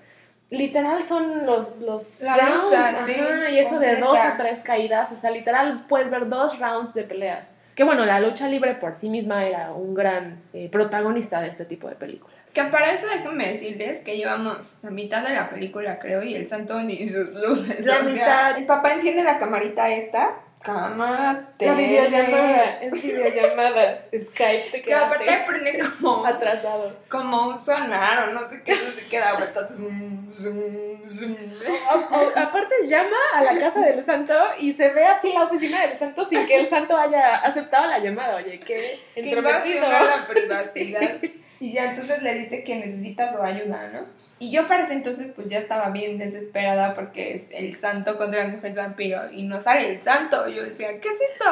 literal 0.49 1.03
son 1.03 1.45
los, 1.45 1.81
los 1.81 2.21
La 2.21 2.37
rounds, 2.37 2.71
lucha, 2.71 3.05
sí, 3.05 3.13
ajá, 3.13 3.49
y 3.51 3.59
eso 3.59 3.79
de 3.79 3.97
dos 3.97 4.19
o 4.19 4.37
tres 4.37 4.61
caídas, 4.61 5.11
o 5.11 5.17
sea, 5.17 5.29
literal 5.29 5.85
puedes 5.87 6.09
ver 6.09 6.27
dos 6.27 6.57
rounds 6.57 6.93
de 6.93 7.03
peleas. 7.03 7.51
Que 7.79 7.85
bueno, 7.85 8.05
la 8.05 8.19
lucha 8.19 8.49
libre 8.49 8.75
por 8.75 8.97
sí 8.97 9.07
misma 9.07 9.45
era 9.45 9.71
un 9.71 9.93
gran 9.93 10.41
eh, 10.51 10.67
protagonista 10.69 11.39
de 11.39 11.47
este 11.47 11.63
tipo 11.63 11.87
de 11.87 11.95
películas. 11.95 12.35
Que 12.53 12.65
para 12.65 12.91
eso 12.91 13.07
déjenme 13.07 13.47
decirles 13.47 14.01
que 14.01 14.17
llevamos 14.17 14.79
la 14.83 14.89
mitad 14.89 15.23
de 15.25 15.33
la 15.33 15.49
película, 15.49 15.97
creo, 15.97 16.21
y 16.21 16.35
el 16.35 16.45
santo 16.49 16.77
ni 16.81 17.07
sus 17.07 17.29
luces. 17.29 17.85
La 17.85 17.99
o 17.99 18.03
sea, 18.03 18.11
mitad. 18.11 18.57
el 18.57 18.65
papá 18.65 18.91
enciende 18.91 19.23
la 19.23 19.39
camarita 19.39 19.89
esta. 19.91 20.41
Cámara, 20.61 21.33
La 21.33 21.45
tele. 21.57 21.73
videollamada, 21.87 22.79
es 22.81 22.91
videollamada, 22.91 24.01
Skype, 24.13 24.71
te 24.71 24.81
Que 24.81 24.93
aparte 24.93 25.23
quedaste 25.23 25.45
prende 25.47 25.79
como, 26.01 26.25
atrasado. 26.25 26.97
como 27.09 27.47
un 27.47 27.63
sonar 27.63 28.27
o 28.27 28.33
no 28.33 28.41
sé 28.49 28.61
qué, 28.63 28.73
no 28.73 28.91
sé 28.91 29.07
qué 29.09 29.19
da 29.19 29.35
vueltas. 29.35 29.69
Zoom, 29.69 30.29
zoom, 30.29 30.65
zoom. 31.05 31.35
O- 31.91 32.15
o- 32.17 32.31
aparte 32.37 32.75
llama 32.87 33.15
a 33.35 33.43
la 33.45 33.57
casa 33.57 33.79
del 33.79 34.03
santo 34.03 34.33
y 34.59 34.73
se 34.73 34.89
ve 34.89 35.05
así 35.05 35.31
la 35.31 35.43
oficina 35.45 35.85
del 35.87 35.97
santo 35.97 36.25
sin 36.25 36.45
que 36.45 36.57
el 36.59 36.67
santo 36.67 36.97
haya 36.97 37.37
aceptado 37.37 37.87
la 37.87 37.99
llamada. 37.99 38.35
Oye, 38.35 38.59
qué 38.59 38.99
que 39.15 39.21
entrometido. 39.21 39.85
a 39.85 40.03
la 40.03 40.27
privacidad. 40.27 41.11
Y 41.61 41.73
ya 41.73 41.89
entonces 41.91 42.21
le 42.23 42.35
dice 42.35 42.63
que 42.63 42.75
necesita 42.77 43.33
su 43.35 43.41
ayuda, 43.43 43.89
¿no? 43.91 44.05
Y 44.39 44.51
yo 44.51 44.67
para 44.67 44.83
ese 44.83 44.93
entonces 44.93 45.33
pues 45.35 45.49
ya 45.49 45.59
estaba 45.59 45.89
bien 45.89 46.17
desesperada 46.17 46.95
porque 46.95 47.35
es 47.35 47.47
el 47.51 47.75
santo 47.75 48.17
contra 48.17 48.43
las 48.45 48.53
mujeres 48.53 48.77
vampiro 48.77 49.29
y 49.31 49.43
no 49.43 49.59
sale 49.61 49.91
el 49.93 50.01
santo. 50.01 50.47
Yo 50.47 50.63
decía, 50.63 50.99
¿qué 51.01 51.07
es 51.09 51.17
esto? 51.33 51.45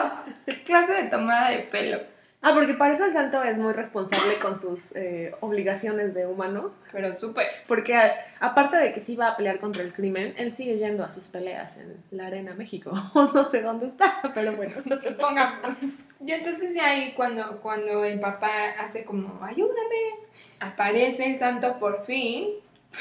¿Qué 0.45 0.63
clase 0.63 0.93
de 0.93 1.03
tomada 1.03 1.49
de 1.49 1.59
pelo? 1.59 1.99
Ah, 2.41 2.51
porque 2.53 2.75
para 2.75 2.93
eso 2.93 3.03
el 3.03 3.13
santo 3.13 3.43
es 3.43 3.57
muy 3.57 3.73
responsable 3.73 4.37
con 4.39 4.59
sus 4.59 4.95
eh, 4.95 5.33
obligaciones 5.41 6.13
de 6.13 6.27
humano. 6.27 6.71
Pero 6.91 7.13
súper. 7.15 7.47
Porque 7.67 7.95
a- 7.95 8.15
aparte 8.39 8.77
de 8.77 8.93
que 8.93 8.99
sí 9.01 9.15
va 9.15 9.29
a 9.29 9.35
pelear 9.35 9.59
contra 9.59 9.81
el 9.83 9.91
crimen, 9.91 10.33
él 10.37 10.51
sigue 10.53 10.77
yendo 10.77 11.03
a 11.03 11.09
sus 11.11 11.27
peleas 11.27 11.77
en 11.77 11.97
la 12.11 12.27
Arena 12.27 12.53
México. 12.53 12.91
no 13.15 13.49
sé 13.49 13.63
dónde 13.63 13.87
está, 13.87 14.21
pero 14.35 14.55
bueno, 14.55 14.71
no 14.85 14.95
sé. 14.97 15.09
Supongamos. 15.09 15.77
Y 16.25 16.31
entonces 16.31 16.77
ahí 16.79 17.13
cuando, 17.15 17.59
cuando 17.59 18.05
el 18.05 18.19
papá 18.19 18.49
hace 18.79 19.03
como, 19.03 19.43
ayúdame, 19.43 20.27
aparece 20.59 21.25
el 21.33 21.39
santo 21.39 21.79
por 21.79 22.05
fin, 22.05 22.49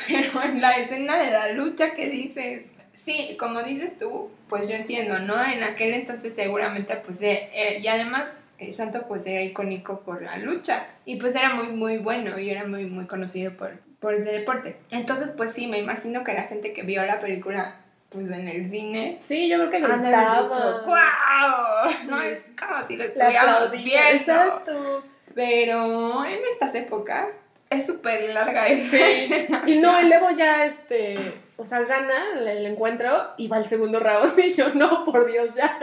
pero 0.09 0.43
en 0.43 0.61
la 0.61 0.77
escena 0.79 1.17
de 1.19 1.31
la 1.31 1.53
lucha 1.53 1.95
que 1.95 2.09
dices, 2.09 2.71
sí, 2.93 3.37
como 3.39 3.63
dices 3.63 3.99
tú, 3.99 4.31
pues 4.49 4.69
yo 4.69 4.75
entiendo, 4.75 5.19
¿no? 5.19 5.43
En 5.45 5.63
aquel 5.63 5.95
entonces 5.95 6.35
seguramente 6.35 6.97
pues, 6.97 7.21
eh, 7.23 7.49
eh, 7.53 7.79
y 7.81 7.89
además 7.89 8.29
el 8.59 8.75
santo 8.75 9.07
pues 9.07 9.27
era 9.27 9.43
icónico 9.43 10.01
por 10.01 10.23
la 10.23 10.39
lucha 10.39 10.87
y 11.05 11.17
pues 11.17 11.35
era 11.35 11.53
muy 11.55 11.67
muy 11.69 11.99
bueno 11.99 12.39
y 12.39 12.49
era 12.49 12.67
muy 12.67 12.87
muy 12.87 13.07
conocido 13.07 13.53
por, 13.53 13.79
por 14.01 14.15
ese 14.15 14.33
deporte. 14.33 14.77
Entonces 14.91 15.31
pues 15.37 15.53
sí, 15.53 15.67
me 15.67 15.79
imagino 15.79 16.25
que 16.25 16.33
la 16.33 16.45
gente 16.45 16.73
que 16.73 16.83
vio 16.83 17.05
la 17.05 17.21
película 17.21 17.77
pues 18.09 18.31
en 18.31 18.49
el 18.49 18.71
cine 18.71 19.19
Sí, 19.21 19.49
yo 19.49 19.59
creo 19.59 19.71
que 19.71 19.77
han 19.77 19.85
haber 19.85 20.01
gritaba. 20.01 20.49
dicho, 20.49 20.83
¡Guau! 20.87 21.91
No 22.07 22.23
es 22.23 22.47
como 22.59 22.87
si 22.87 22.97
lo 22.97 23.05
estuviéramos 23.05 23.71
viendo. 23.73 24.13
Exacto. 24.13 25.05
Pero 25.35 26.25
en 26.25 26.39
estas 26.51 26.75
épocas 26.77 27.29
es 27.71 27.87
súper 27.87 28.33
larga 28.35 28.69
esa 28.69 28.97
Sí. 28.97 29.47
Y 29.67 29.79
no, 29.79 30.01
y 30.01 30.07
luego 30.07 30.31
ya 30.31 30.67
este, 30.67 31.35
o 31.57 31.65
sea, 31.65 31.81
gana 31.81 32.15
el, 32.39 32.67
encuentro 32.67 33.33
y 33.37 33.49
va 33.49 33.57
al 33.57 33.67
segundo 33.67 34.01
round. 34.01 34.39
Y 34.45 34.53
yo, 34.53 34.75
no, 34.75 35.05
por 35.05 35.31
Dios, 35.31 35.55
ya. 35.55 35.79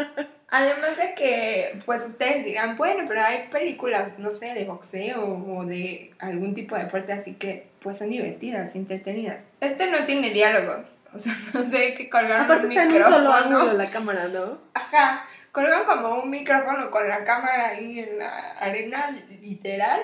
Además 0.49 0.97
de 0.97 1.15
que, 1.15 1.81
pues 1.85 2.05
ustedes 2.07 2.45
dirán, 2.45 2.77
bueno, 2.77 3.05
pero 3.07 3.21
hay 3.21 3.47
películas, 3.49 4.19
no 4.19 4.29
sé, 4.35 4.53
de 4.53 4.65
boxeo 4.65 5.23
o 5.23 5.65
de 5.65 6.13
algún 6.19 6.53
tipo 6.53 6.75
de 6.75 6.83
deporte, 6.83 7.11
así 7.11 7.35
que 7.35 7.67
pues 7.81 7.97
son 7.97 8.11
divertidas, 8.11 8.75
entretenidas. 8.75 9.45
Este 9.59 9.87
no 9.89 10.05
tiene 10.05 10.29
diálogos, 10.29 10.97
o 11.11 11.19
sea, 11.19 11.33
no 11.53 11.63
sé 11.65 11.95
que 11.95 12.09
colgaron 12.09 12.45
Aparte 12.45 12.67
un 12.67 12.71
está 12.71 12.83
en 12.83 12.91
un 12.91 13.03
solo 13.03 13.17
micrófono. 13.17 13.57
ángulo 13.57 13.73
la 13.73 13.89
cámara, 13.89 14.27
¿no? 14.27 14.59
Ajá, 14.75 15.25
colgan 15.51 15.85
como 15.85 16.21
un 16.21 16.29
micrófono 16.29 16.91
con 16.91 17.09
la 17.09 17.25
cámara 17.25 17.69
ahí 17.69 17.99
en 17.99 18.19
la 18.19 18.51
arena, 18.59 19.09
literal, 19.41 20.01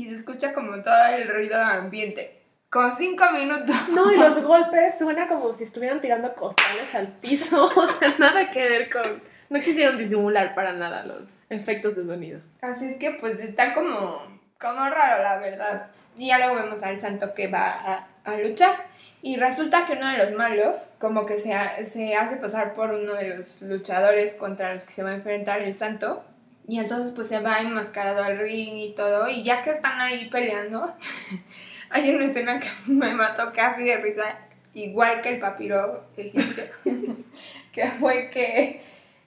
y 0.00 0.08
se 0.08 0.16
escucha 0.16 0.52
como 0.54 0.82
todo 0.82 1.06
el 1.06 1.28
ruido 1.28 1.60
ambiente. 1.60 2.40
Como 2.70 2.94
cinco 2.94 3.24
minutos. 3.32 3.74
No, 3.92 4.10
y 4.12 4.16
los 4.16 4.42
golpes 4.44 4.98
suena 4.98 5.28
como 5.28 5.52
si 5.52 5.64
estuvieran 5.64 6.00
tirando 6.00 6.32
costales 6.34 6.94
al 6.94 7.08
piso. 7.08 7.70
O 7.76 7.86
sea, 7.86 8.14
nada 8.18 8.48
que 8.50 8.68
ver 8.68 8.90
con. 8.90 9.22
No 9.48 9.60
quisieron 9.60 9.98
disimular 9.98 10.54
para 10.54 10.72
nada 10.72 11.04
los 11.04 11.44
efectos 11.50 11.96
de 11.96 12.04
sonido. 12.04 12.40
Así 12.62 12.86
es 12.86 12.98
que 12.98 13.10
pues 13.20 13.40
está 13.40 13.74
como, 13.74 14.22
como 14.60 14.88
raro, 14.88 15.22
la 15.24 15.38
verdad. 15.40 15.90
Y 16.16 16.28
ya 16.28 16.38
luego 16.38 16.62
vemos 16.62 16.82
al 16.84 17.00
santo 17.00 17.34
que 17.34 17.48
va 17.48 17.70
a, 17.70 18.08
a 18.24 18.36
luchar. 18.38 18.86
Y 19.22 19.36
resulta 19.36 19.86
que 19.86 19.94
uno 19.94 20.08
de 20.08 20.18
los 20.18 20.32
malos, 20.32 20.78
como 20.98 21.26
que 21.26 21.38
se, 21.38 21.52
se 21.86 22.14
hace 22.14 22.36
pasar 22.36 22.74
por 22.74 22.92
uno 22.92 23.14
de 23.14 23.36
los 23.36 23.60
luchadores 23.60 24.34
contra 24.34 24.74
los 24.74 24.84
que 24.84 24.92
se 24.92 25.02
va 25.02 25.10
a 25.10 25.14
enfrentar 25.14 25.60
el 25.60 25.76
santo. 25.76 26.24
Y 26.68 26.78
entonces 26.78 27.12
pues 27.14 27.28
se 27.28 27.40
va 27.40 27.60
enmascarado 27.60 28.22
al 28.22 28.38
ring 28.38 28.76
y 28.76 28.94
todo. 28.94 29.28
Y 29.28 29.42
ya 29.42 29.62
que 29.62 29.70
están 29.70 30.00
ahí 30.00 30.28
peleando, 30.30 30.94
hay 31.90 32.14
una 32.14 32.26
escena 32.26 32.60
que 32.60 32.68
me 32.86 33.14
mató 33.14 33.52
casi 33.52 33.84
de 33.84 33.96
risa, 33.96 34.38
igual 34.72 35.20
que 35.20 35.30
el 35.30 35.40
papiro 35.40 36.06
que 37.72 37.88
fue 37.98 38.30
que, 38.30 38.82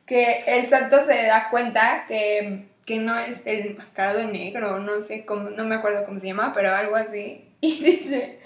que 0.06 0.44
el 0.48 0.68
santo 0.68 1.02
se 1.04 1.24
da 1.24 1.50
cuenta 1.50 2.06
que, 2.08 2.68
que 2.86 2.98
no 2.98 3.18
es 3.18 3.46
el 3.46 3.68
enmascarado 3.68 4.24
negro, 4.26 4.80
no 4.80 5.02
sé 5.02 5.26
cómo, 5.26 5.50
no 5.50 5.66
me 5.66 5.76
acuerdo 5.76 6.06
cómo 6.06 6.20
se 6.20 6.28
llama, 6.28 6.54
pero 6.54 6.74
algo 6.74 6.96
así. 6.96 7.50
Y 7.62 7.82
dice, 7.82 8.40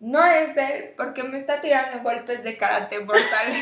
no 0.00 0.24
es 0.24 0.56
él 0.56 0.94
porque 0.96 1.22
me 1.22 1.38
está 1.38 1.60
tirando 1.60 2.02
golpes 2.02 2.42
de 2.42 2.56
karate 2.56 3.00
mortal. 3.00 3.52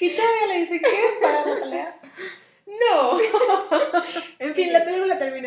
Y 0.00 0.10
todavía 0.10 0.46
le 0.48 0.58
dice, 0.60 0.80
¿quieres 0.80 1.14
parar 1.20 1.46
la 1.46 1.54
pelea? 1.54 1.96
No. 2.66 3.18
en 4.38 4.54
fin, 4.54 4.72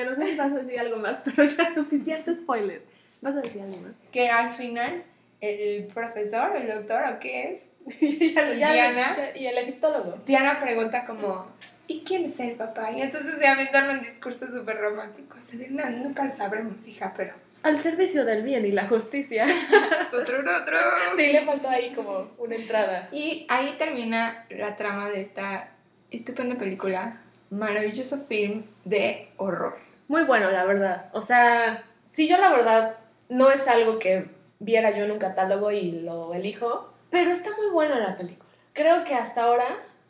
No 0.04 0.16
sé 0.16 0.28
si 0.28 0.36
vas 0.36 0.52
a 0.52 0.56
decir 0.56 0.80
algo 0.80 0.98
más, 0.98 1.22
pero 1.26 1.44
ya 1.46 1.64
es 1.64 1.76
suficiente 1.76 2.36
spoiler. 2.36 2.82
¿Vas 3.22 3.36
a 3.36 3.42
decir 3.42 3.62
algo 3.62 3.78
más? 3.78 3.92
que 4.12 4.30
al 4.30 4.54
final 4.54 5.04
el 5.42 5.86
profesor, 5.94 6.56
el 6.58 6.68
doctor 6.68 7.04
o 7.14 7.20
qué 7.20 7.54
es, 7.54 7.68
Ya- 8.36 8.54
ya- 8.54 8.74
Diana. 8.74 9.16
ya- 9.16 9.38
y 9.38 9.46
el 9.48 9.58
egiptólogo. 9.60 10.18
Diana 10.26 10.60
pregunta 10.60 11.06
como, 11.06 11.48
¿y 11.88 12.02
quién 12.04 12.26
es 12.26 12.40
el 12.40 12.52
papá? 12.56 12.92
Y 12.92 13.02
entonces 13.02 13.36
se 13.38 13.46
aventan 13.48 13.90
un 13.90 14.02
discurso 14.02 14.48
súper 14.52 14.78
romántico. 14.80 15.38
Así 15.38 15.58
de, 15.58 15.70
"No, 15.70 15.88
nunca 15.90 16.26
lo 16.26 16.32
sabremos, 16.32 16.86
hija, 16.88 17.14
pero... 17.16 17.34
Al 17.64 17.78
servicio 17.80 18.26
del 18.26 18.44
bien 18.44 18.64
y 18.66 18.72
la 18.72 18.88
justicia. 18.88 19.44
Tuturutru. 20.12 20.78
Sí, 21.18 21.32
le 21.32 21.44
faltó 21.46 21.68
ahí 21.70 21.92
como 21.94 22.32
una 22.38 22.56
entrada. 22.56 23.10
Y 23.12 23.46
ahí 23.50 23.76
termina 23.80 24.46
la 24.50 24.76
trama 24.76 25.10
de 25.10 25.22
esta 25.22 25.70
estupenda 26.12 26.56
película, 26.58 27.22
maravilloso 27.50 28.20
film 28.26 28.64
de 28.84 29.30
horror. 29.38 29.78
Muy 30.08 30.24
bueno, 30.24 30.52
la 30.52 30.66
verdad. 30.66 31.10
O 31.14 31.22
sea, 31.22 31.84
sí, 32.12 32.28
yo 32.28 32.38
la 32.38 32.52
verdad 32.52 32.96
no 33.30 33.52
es 33.52 33.68
algo 33.68 34.00
que 34.00 34.30
viera 34.60 34.92
yo 34.92 35.06
en 35.06 35.12
un 35.12 35.20
catálogo 35.20 35.72
y 35.72 35.92
lo 35.92 36.34
elijo, 36.34 36.94
pero 37.10 37.32
está 37.32 37.52
muy 37.56 37.70
buena 37.72 38.00
la 38.00 38.18
película. 38.18 38.50
Creo 38.74 39.04
que 39.04 39.16
hasta 39.16 39.44
ahora 39.44 39.66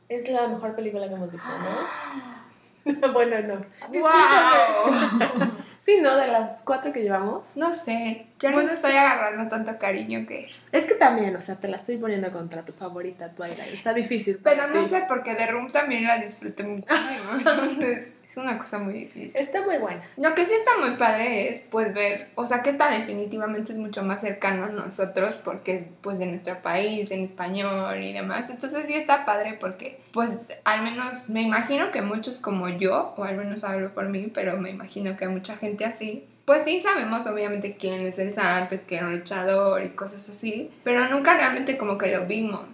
es 0.10 0.30
la 0.30 0.48
mejor 0.48 0.76
película 0.76 1.08
que 1.08 1.14
hemos 1.14 1.32
visto, 1.32 1.48
¿no? 1.48 3.12
bueno, 3.14 3.42
no. 3.42 3.66
¡Wow! 3.90 5.52
Sí, 5.86 6.00
¿no? 6.02 6.18
De 6.18 6.26
las 6.26 6.64
cuatro 6.64 6.92
que 6.92 7.04
llevamos. 7.04 7.46
No 7.56 7.72
sé, 7.72 8.26
yo 8.40 8.50
no 8.50 8.56
Bueno, 8.56 8.70
le 8.70 8.76
estoy 8.76 8.94
agarrando 8.94 9.48
tanto 9.52 9.78
cariño 9.78 10.26
que... 10.26 10.50
Es 10.72 10.88
que 10.88 10.96
también, 10.96 11.36
o 11.36 11.42
sea, 11.42 11.58
te 11.58 11.68
la 11.68 11.78
estoy 11.78 11.98
poniendo 11.98 12.32
contra 12.32 12.66
tu 12.66 12.74
favorita 12.74 13.30
Twilight. 13.36 13.72
Está 13.72 13.94
difícil. 13.94 14.40
Pero 14.44 14.68
no 14.68 14.88
sé, 14.88 15.06
porque 15.08 15.36
The 15.36 15.46
Room 15.46 15.72
también 15.72 16.06
la 16.06 16.18
disfruté 16.18 16.64
muchísimo, 16.64 17.34
entonces 17.38 18.15
es 18.28 18.38
una 18.38 18.58
cosa 18.58 18.80
muy 18.80 18.94
difícil. 18.94 19.32
Está 19.36 19.64
muy 19.64 19.78
buena. 19.78 20.02
Lo 20.18 20.34
que 20.36 20.46
sí 20.46 20.54
está 20.54 20.78
muy 20.78 20.98
padre 20.98 21.50
es 21.50 21.62
pues 21.70 21.94
ver, 21.94 22.30
o 22.36 22.46
sea 22.46 22.64
que 22.64 22.70
esta 22.70 22.90
definitivamente 22.90 23.72
es 23.72 23.78
mucho 23.78 24.04
más 24.04 24.22
cercano 24.22 24.66
a 24.66 24.70
nosotros 24.70 25.38
porque 25.44 25.76
es 25.76 25.90
pues 26.02 26.20
de 26.20 26.26
nuestro 26.26 26.62
país, 26.62 27.12
en 27.12 27.24
español 27.24 28.04
y 28.04 28.14
demás. 28.14 28.50
Entonces 28.50 28.86
sí 28.88 28.94
está 28.94 29.26
padre 29.26 29.58
porque 29.60 30.00
pues 30.12 30.42
al 30.64 30.84
menos 30.84 31.30
me 31.30 31.42
imagino 31.42 31.92
que 31.92 32.02
muchos 32.02 32.38
como 32.38 32.70
yo, 32.70 33.14
o 33.18 33.24
al 33.24 33.38
menos 33.38 33.64
hablo 33.64 33.94
por 33.94 34.10
mí, 34.10 34.32
pero 34.34 34.58
me 34.58 34.70
imagino 34.70 35.16
que 35.16 35.26
hay 35.26 35.32
mucha 35.32 35.56
gente 35.56 35.86
así. 35.86 36.28
Pues 36.46 36.64
sí 36.64 36.80
sabemos 36.80 37.26
obviamente 37.26 37.76
quién 37.76 38.02
es 38.02 38.20
el 38.20 38.36
santo, 38.36 38.76
quién 38.88 39.04
es 39.04 39.12
el 39.12 39.18
luchador 39.18 39.84
y 39.84 39.90
cosas 39.90 40.30
así, 40.30 40.70
pero 40.84 41.10
nunca 41.10 41.36
realmente 41.36 41.76
como 41.76 41.98
que 41.98 42.16
lo 42.16 42.28
vimos 42.28 42.68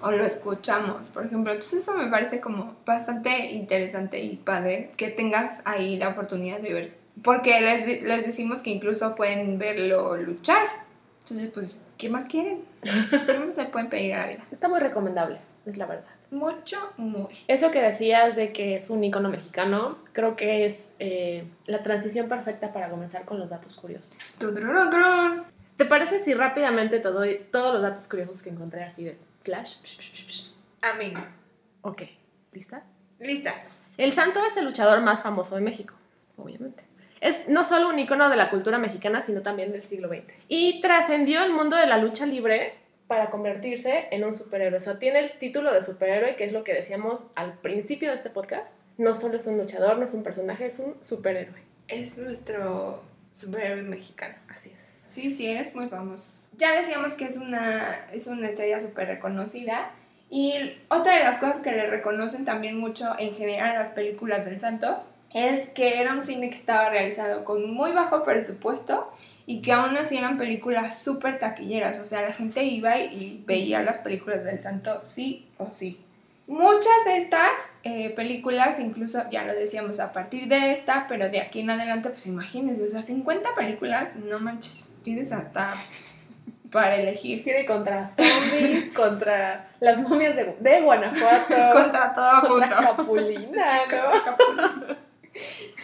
o 0.00 0.10
lo 0.12 0.24
escuchamos, 0.24 1.08
por 1.08 1.26
ejemplo. 1.26 1.52
Entonces 1.52 1.80
eso 1.80 1.94
me 1.96 2.06
parece 2.06 2.40
como 2.40 2.76
bastante 2.86 3.50
interesante 3.52 4.20
y 4.20 4.36
padre 4.36 4.92
que 4.96 5.08
tengas 5.08 5.62
ahí 5.64 5.96
la 5.98 6.10
oportunidad 6.10 6.60
de 6.60 6.72
ver. 6.72 6.94
Porque 7.24 7.60
les, 7.60 8.02
les 8.02 8.26
decimos 8.26 8.62
que 8.62 8.70
incluso 8.70 9.16
pueden 9.16 9.58
verlo 9.58 10.16
luchar. 10.16 10.66
Entonces, 11.22 11.50
pues, 11.52 11.80
¿qué 11.98 12.08
más 12.08 12.26
quieren? 12.26 12.60
¿Qué 12.82 13.38
más 13.38 13.56
le 13.56 13.64
pueden 13.64 13.88
pedir 13.88 14.14
a 14.14 14.26
la 14.26 14.28
vida? 14.28 14.44
Está 14.52 14.68
muy 14.68 14.78
recomendable, 14.78 15.38
es 15.64 15.76
la 15.76 15.86
verdad. 15.86 16.15
Mucho, 16.30 16.92
muy. 16.96 17.28
Eso 17.46 17.70
que 17.70 17.80
decías 17.80 18.34
de 18.34 18.52
que 18.52 18.76
es 18.76 18.90
un 18.90 19.02
icono 19.04 19.28
mexicano, 19.28 19.98
creo 20.12 20.34
que 20.34 20.66
es 20.66 20.92
eh, 20.98 21.44
la 21.66 21.82
transición 21.82 22.28
perfecta 22.28 22.72
para 22.72 22.90
comenzar 22.90 23.24
con 23.24 23.38
los 23.38 23.50
datos 23.50 23.76
curiosos. 23.76 24.10
¿Te 25.76 25.84
parece 25.84 26.18
si 26.18 26.34
rápidamente 26.34 26.98
te 26.98 27.08
doy 27.10 27.46
todos 27.52 27.74
los 27.74 27.82
datos 27.82 28.08
curiosos 28.08 28.42
que 28.42 28.50
encontré 28.50 28.82
así 28.82 29.04
de 29.04 29.18
flash? 29.42 29.76
Amigo. 30.80 31.20
Ok, 31.82 32.02
¿lista? 32.52 32.84
Lista. 33.20 33.54
El 33.96 34.12
santo 34.12 34.40
es 34.44 34.56
el 34.56 34.64
luchador 34.64 35.00
más 35.02 35.22
famoso 35.22 35.54
de 35.54 35.60
México, 35.60 35.94
obviamente. 36.36 36.84
Es 37.20 37.48
no 37.48 37.64
solo 37.64 37.88
un 37.88 37.98
icono 37.98 38.28
de 38.28 38.36
la 38.36 38.50
cultura 38.50 38.78
mexicana, 38.78 39.20
sino 39.20 39.42
también 39.42 39.72
del 39.72 39.82
siglo 39.82 40.08
XX. 40.08 40.34
Y 40.48 40.80
trascendió 40.80 41.42
el 41.44 41.52
mundo 41.52 41.76
de 41.76 41.86
la 41.86 41.98
lucha 41.98 42.26
libre 42.26 42.74
para 43.06 43.30
convertirse 43.30 44.08
en 44.10 44.24
un 44.24 44.34
superhéroe. 44.34 44.78
O 44.78 44.80
sea, 44.80 44.98
tiene 44.98 45.20
el 45.20 45.38
título 45.38 45.72
de 45.72 45.82
superhéroe, 45.82 46.36
que 46.36 46.44
es 46.44 46.52
lo 46.52 46.64
que 46.64 46.74
decíamos 46.74 47.24
al 47.34 47.58
principio 47.58 48.10
de 48.10 48.16
este 48.16 48.30
podcast. 48.30 48.80
No 48.98 49.14
solo 49.14 49.36
es 49.36 49.46
un 49.46 49.58
luchador, 49.58 49.98
no 49.98 50.04
es 50.04 50.14
un 50.14 50.22
personaje, 50.22 50.66
es 50.66 50.78
un 50.80 50.96
superhéroe. 51.02 51.62
Es 51.88 52.18
nuestro 52.18 53.02
superhéroe 53.30 53.82
mexicano. 53.82 54.34
Así 54.48 54.70
es. 54.70 55.04
Sí, 55.06 55.30
sí, 55.30 55.48
es 55.48 55.74
muy 55.74 55.88
famoso. 55.88 56.32
Ya 56.58 56.72
decíamos 56.72 57.14
que 57.14 57.24
es 57.26 57.36
una, 57.36 58.06
es 58.12 58.26
una 58.26 58.48
estrella 58.48 58.80
súper 58.80 59.08
reconocida. 59.08 59.92
Y 60.28 60.54
otra 60.88 61.18
de 61.18 61.24
las 61.24 61.38
cosas 61.38 61.60
que 61.60 61.70
le 61.70 61.86
reconocen 61.86 62.44
también 62.44 62.76
mucho 62.76 63.14
en 63.18 63.34
general 63.36 63.76
a 63.76 63.78
las 63.80 63.88
películas 63.90 64.44
del 64.44 64.58
santo 64.58 65.04
es 65.32 65.68
que 65.70 66.00
era 66.00 66.14
un 66.14 66.22
cine 66.22 66.50
que 66.50 66.56
estaba 66.56 66.88
realizado 66.88 67.44
con 67.44 67.70
muy 67.70 67.92
bajo 67.92 68.24
presupuesto 68.24 69.12
y 69.46 69.62
que 69.62 69.72
aún 69.72 69.96
así 69.96 70.18
eran 70.18 70.36
películas 70.36 71.00
súper 71.02 71.38
taquilleras. 71.38 72.00
O 72.00 72.04
sea, 72.04 72.22
la 72.22 72.32
gente 72.32 72.64
iba 72.64 72.98
y 72.98 73.42
veía 73.46 73.82
las 73.82 73.98
películas 73.98 74.44
del 74.44 74.60
santo 74.60 75.00
sí 75.04 75.48
o 75.56 75.70
sí. 75.70 76.00
Muchas 76.48 77.04
de 77.06 77.16
estas 77.16 77.50
eh, 77.82 78.10
películas, 78.10 78.78
incluso 78.78 79.20
ya 79.30 79.44
lo 79.44 79.54
decíamos 79.54 79.98
a 79.98 80.12
partir 80.12 80.46
de 80.46 80.72
esta, 80.72 81.06
pero 81.08 81.28
de 81.28 81.40
aquí 81.40 81.60
en 81.60 81.70
adelante, 81.70 82.10
pues 82.10 82.26
imagínense, 82.26 82.84
o 82.84 82.90
sea, 82.90 83.02
50 83.02 83.54
películas, 83.56 84.14
no 84.16 84.38
manches, 84.38 84.90
tienes 85.02 85.32
hasta 85.32 85.74
para 86.70 86.96
elegir. 86.96 87.42
Tiene 87.42 87.64
contra 87.64 88.06
zombies, 88.06 88.90
contra 88.94 89.70
las 89.80 90.00
momias 90.00 90.36
de, 90.36 90.56
de 90.60 90.80
Guanajuato, 90.82 91.54
Contra 91.72 92.14
todo 92.14 92.48
contra 92.48 92.76
junto. 92.76 92.96
Capulina, 92.96 93.80
¿no? 93.90 94.96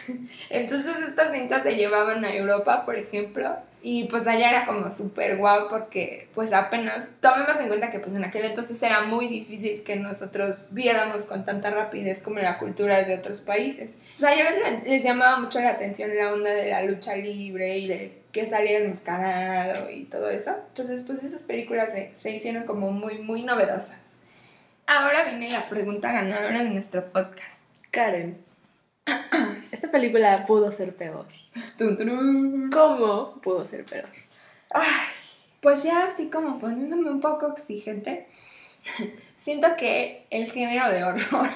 Entonces 0.49 0.95
estas 1.07 1.31
cintas 1.31 1.63
se 1.63 1.75
llevaban 1.75 2.23
a 2.25 2.33
Europa, 2.33 2.85
por 2.85 2.95
ejemplo, 2.95 3.55
y 3.81 4.05
pues 4.05 4.27
allá 4.27 4.49
era 4.49 4.65
como 4.65 4.93
súper 4.93 5.37
guau 5.37 5.67
porque 5.69 6.29
pues 6.33 6.53
apenas, 6.53 7.11
tomemos 7.19 7.59
en 7.59 7.67
cuenta 7.67 7.91
que 7.91 7.99
pues 7.99 8.13
en 8.13 8.23
aquel 8.23 8.45
entonces 8.45 8.81
era 8.81 9.01
muy 9.01 9.27
difícil 9.27 9.83
que 9.83 9.97
nosotros 9.97 10.67
viéramos 10.71 11.25
con 11.25 11.43
tanta 11.45 11.69
rapidez 11.69 12.21
como 12.21 12.39
la 12.39 12.59
cultura 12.59 13.03
de 13.03 13.15
otros 13.15 13.41
países. 13.41 13.95
O 14.13 14.15
sea, 14.15 14.29
a 14.29 14.33
ellos 14.35 14.47
les, 14.63 14.87
les 14.87 15.03
llamaba 15.03 15.39
mucho 15.39 15.59
la 15.59 15.71
atención 15.71 16.15
la 16.15 16.31
onda 16.31 16.51
de 16.51 16.69
la 16.69 16.83
lucha 16.83 17.15
libre 17.17 17.77
y 17.77 17.87
de 17.87 18.23
que 18.31 18.45
saliera 18.47 18.83
enmascarado 18.83 19.89
y 19.89 20.05
todo 20.05 20.29
eso. 20.29 20.55
Entonces 20.69 21.03
pues 21.05 21.21
esas 21.23 21.41
películas 21.41 21.91
se, 21.91 22.13
se 22.15 22.31
hicieron 22.31 22.63
como 22.63 22.91
muy, 22.91 23.19
muy 23.19 23.43
novedosas. 23.43 24.15
Ahora 24.87 25.23
viene 25.25 25.49
la 25.49 25.67
pregunta 25.69 26.11
ganadora 26.11 26.63
de 26.63 26.69
nuestro 26.69 27.11
podcast. 27.11 27.63
Karen, 27.91 28.37
esta 29.83 29.91
película 29.91 30.45
pudo 30.45 30.71
ser 30.71 30.95
peor. 30.95 31.25
¿Cómo 32.71 33.41
pudo 33.41 33.65
ser 33.65 33.83
peor? 33.83 34.07
Ay, 34.69 34.87
pues 35.59 35.83
ya 35.83 36.07
así 36.07 36.29
como 36.29 36.57
poniéndome 36.57 37.11
un 37.11 37.19
poco 37.19 37.53
exigente, 37.53 38.27
siento 39.37 39.75
que 39.77 40.25
el 40.29 40.49
género 40.49 40.89
de 40.89 41.03
horror 41.03 41.49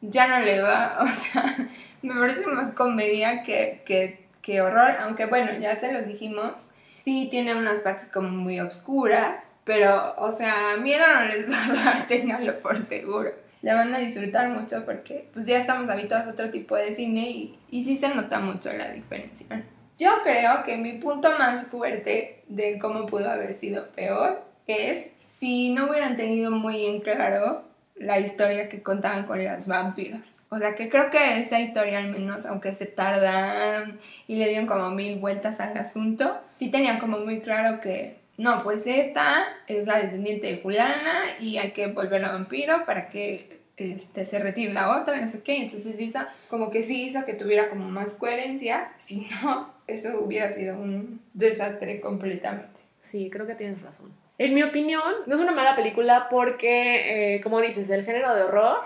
ya 0.00 0.28
no 0.28 0.40
le 0.42 0.62
va, 0.62 1.00
o 1.02 1.08
sea, 1.08 1.68
me 2.00 2.14
parece 2.14 2.46
más 2.46 2.70
comedia 2.70 3.42
que, 3.42 3.82
que, 3.84 4.24
que 4.40 4.62
horror, 4.62 4.96
aunque 5.00 5.26
bueno, 5.26 5.52
ya 5.58 5.76
se 5.76 5.92
los 5.92 6.06
dijimos, 6.06 6.68
sí 7.04 7.28
tiene 7.30 7.54
unas 7.54 7.80
partes 7.80 8.08
como 8.08 8.30
muy 8.30 8.60
oscuras, 8.60 9.52
pero, 9.64 10.14
o 10.16 10.32
sea, 10.32 10.78
miedo 10.78 11.04
no 11.06 11.24
les 11.26 11.50
va 11.50 11.64
a 11.64 11.84
dar, 11.84 12.06
ténganlo 12.08 12.58
por 12.60 12.82
seguro. 12.82 13.47
La 13.62 13.74
van 13.74 13.94
a 13.94 13.98
disfrutar 13.98 14.50
mucho 14.50 14.84
porque 14.84 15.28
pues 15.32 15.46
ya 15.46 15.58
estamos 15.58 15.90
habituados 15.90 16.28
a 16.28 16.30
otro 16.30 16.50
tipo 16.50 16.76
de 16.76 16.94
cine 16.94 17.30
y, 17.30 17.58
y 17.70 17.84
sí 17.84 17.96
se 17.96 18.14
nota 18.14 18.40
mucho 18.40 18.72
la 18.72 18.92
diferencia. 18.92 19.64
Yo 19.98 20.10
creo 20.22 20.62
que 20.64 20.76
mi 20.76 20.98
punto 20.98 21.36
más 21.38 21.66
fuerte 21.66 22.42
de 22.48 22.78
cómo 22.78 23.06
pudo 23.06 23.30
haber 23.30 23.56
sido 23.56 23.88
peor 23.88 24.42
es 24.66 25.10
si 25.26 25.70
no 25.70 25.88
hubieran 25.88 26.16
tenido 26.16 26.50
muy 26.50 26.86
en 26.86 27.00
claro 27.00 27.64
la 27.96 28.20
historia 28.20 28.68
que 28.68 28.82
contaban 28.82 29.26
con 29.26 29.44
los 29.44 29.66
vampiros. 29.66 30.36
O 30.50 30.58
sea 30.58 30.74
que 30.74 30.88
creo 30.88 31.10
que 31.10 31.40
esa 31.40 31.60
historia 31.60 31.98
al 31.98 32.10
menos, 32.10 32.46
aunque 32.46 32.72
se 32.74 32.86
tardan 32.86 33.98
y 34.26 34.36
le 34.36 34.48
dieron 34.48 34.66
como 34.66 34.90
mil 34.90 35.18
vueltas 35.18 35.60
al 35.60 35.76
asunto, 35.76 36.40
sí 36.54 36.70
tenían 36.70 37.00
como 37.00 37.18
muy 37.18 37.40
claro 37.40 37.80
que 37.80 38.17
no, 38.38 38.62
pues 38.62 38.86
esta 38.86 39.44
es 39.66 39.88
la 39.88 39.98
descendiente 39.98 40.46
de 40.46 40.58
fulana 40.58 41.24
y 41.40 41.58
hay 41.58 41.72
que 41.72 41.88
volverla 41.88 42.30
vampiro 42.30 42.86
para 42.86 43.10
que 43.10 43.58
este, 43.76 44.26
se 44.26 44.38
retire 44.38 44.72
la 44.72 45.00
otra, 45.00 45.20
no 45.20 45.28
sé 45.28 45.42
qué. 45.42 45.56
Entonces 45.56 46.00
hizo, 46.00 46.20
como 46.48 46.70
que 46.70 46.84
sí 46.84 47.02
hizo 47.02 47.24
que 47.24 47.34
tuviera 47.34 47.68
como 47.68 47.90
más 47.90 48.14
coherencia, 48.14 48.92
si 48.98 49.26
no, 49.42 49.74
eso 49.88 50.20
hubiera 50.20 50.52
sido 50.52 50.78
un 50.78 51.20
desastre 51.34 52.00
completamente. 52.00 52.78
Sí, 53.02 53.28
creo 53.28 53.44
que 53.44 53.56
tienes 53.56 53.82
razón. 53.82 54.12
En 54.38 54.54
mi 54.54 54.62
opinión, 54.62 55.02
no 55.26 55.34
es 55.34 55.40
una 55.40 55.50
mala 55.50 55.74
película 55.74 56.28
porque, 56.30 57.34
eh, 57.34 57.40
como 57.40 57.60
dices, 57.60 57.90
el 57.90 58.04
género 58.04 58.36
de 58.36 58.42
horror, 58.44 58.78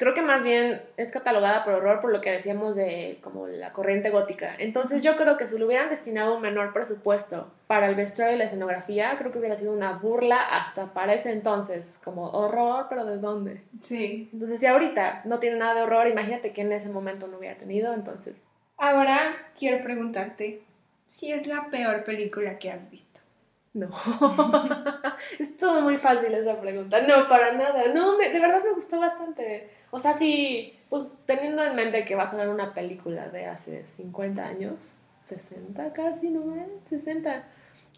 creo 0.00 0.14
que 0.14 0.22
más 0.22 0.42
bien 0.42 0.80
es 0.96 1.12
catalogada 1.12 1.62
por 1.62 1.74
horror 1.74 2.00
por 2.00 2.10
lo 2.10 2.22
que 2.22 2.30
decíamos 2.30 2.74
de 2.74 3.18
como 3.20 3.46
la 3.48 3.70
corriente 3.74 4.08
gótica. 4.08 4.54
Entonces 4.58 5.02
yo 5.02 5.14
creo 5.14 5.36
que 5.36 5.46
si 5.46 5.58
le 5.58 5.66
hubieran 5.66 5.90
destinado 5.90 6.36
un 6.36 6.40
menor 6.40 6.72
presupuesto 6.72 7.52
para 7.66 7.86
el 7.86 7.96
vestuario 7.96 8.34
y 8.34 8.38
la 8.38 8.46
escenografía, 8.46 9.14
creo 9.18 9.30
que 9.30 9.38
hubiera 9.38 9.56
sido 9.56 9.74
una 9.74 9.92
burla 9.98 10.38
hasta 10.38 10.94
para 10.94 11.12
ese 11.12 11.32
entonces, 11.32 12.00
como 12.02 12.30
horror, 12.30 12.86
pero 12.88 13.04
¿de 13.04 13.18
dónde? 13.18 13.60
Sí. 13.82 14.30
Entonces 14.32 14.58
si 14.58 14.64
ahorita 14.64 15.20
no 15.26 15.38
tiene 15.38 15.58
nada 15.58 15.74
de 15.74 15.82
horror, 15.82 16.08
imagínate 16.08 16.54
que 16.54 16.62
en 16.62 16.72
ese 16.72 16.88
momento 16.88 17.26
no 17.26 17.36
hubiera 17.36 17.58
tenido, 17.58 17.92
entonces... 17.92 18.44
Ahora 18.78 19.36
quiero 19.58 19.84
preguntarte 19.84 20.62
si 21.04 21.30
es 21.30 21.46
la 21.46 21.68
peor 21.68 22.04
película 22.04 22.56
que 22.56 22.70
has 22.70 22.90
visto. 22.90 23.09
No. 23.72 23.88
Estuvo 25.38 25.80
muy 25.80 25.96
fácil 25.96 26.34
esa 26.34 26.60
pregunta. 26.60 27.00
No, 27.02 27.28
para 27.28 27.52
nada. 27.52 27.84
No, 27.94 28.18
me, 28.18 28.28
de 28.30 28.40
verdad 28.40 28.62
me 28.64 28.72
gustó 28.72 28.98
bastante. 28.98 29.70
O 29.90 29.98
sea, 29.98 30.18
sí, 30.18 30.78
pues 30.88 31.18
teniendo 31.24 31.62
en 31.64 31.76
mente 31.76 32.04
que 32.04 32.16
vas 32.16 32.32
a 32.34 32.36
ver 32.36 32.48
una 32.48 32.74
película 32.74 33.28
de 33.28 33.46
hace 33.46 33.86
50 33.86 34.44
años, 34.44 34.88
60 35.22 35.92
casi, 35.92 36.30
¿no? 36.30 36.56
60. 36.88 37.44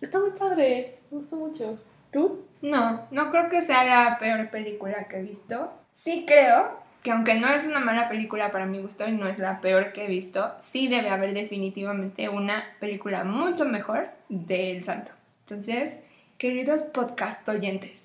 Está 0.00 0.18
muy 0.18 0.30
padre. 0.32 0.98
Me 1.11 1.18
gustó 1.18 1.37
mucho. 1.37 1.78
¿Tú? 2.12 2.44
No, 2.61 3.06
no 3.11 3.30
creo 3.30 3.48
que 3.48 3.62
sea 3.62 3.85
la 3.85 4.18
peor 4.18 4.50
película 4.50 5.08
que 5.08 5.16
he 5.16 5.22
visto. 5.22 5.72
Sí 5.92 6.24
creo 6.26 6.82
que 7.02 7.11
aunque 7.11 7.35
no 7.35 7.48
es 7.48 7.66
una 7.66 7.80
mala 7.80 8.08
película 8.08 8.52
para 8.52 8.66
mi 8.66 8.80
gusto 8.80 9.08
y 9.08 9.12
no 9.12 9.26
es 9.26 9.38
la 9.38 9.61
peor 9.61 9.92
que 9.92 10.04
he 10.04 10.08
visto, 10.08 10.52
sí 10.61 10.88
debe 10.88 11.08
haber 11.08 11.32
definitivamente 11.35 12.28
una 12.28 12.62
película 12.78 13.24
mucho 13.24 13.64
mejor 13.64 14.08
del 14.28 14.85
Santo. 14.85 15.12
Entonces, 15.42 15.96
queridos 16.38 16.83
podcast 16.83 17.46
oyentes, 17.48 18.05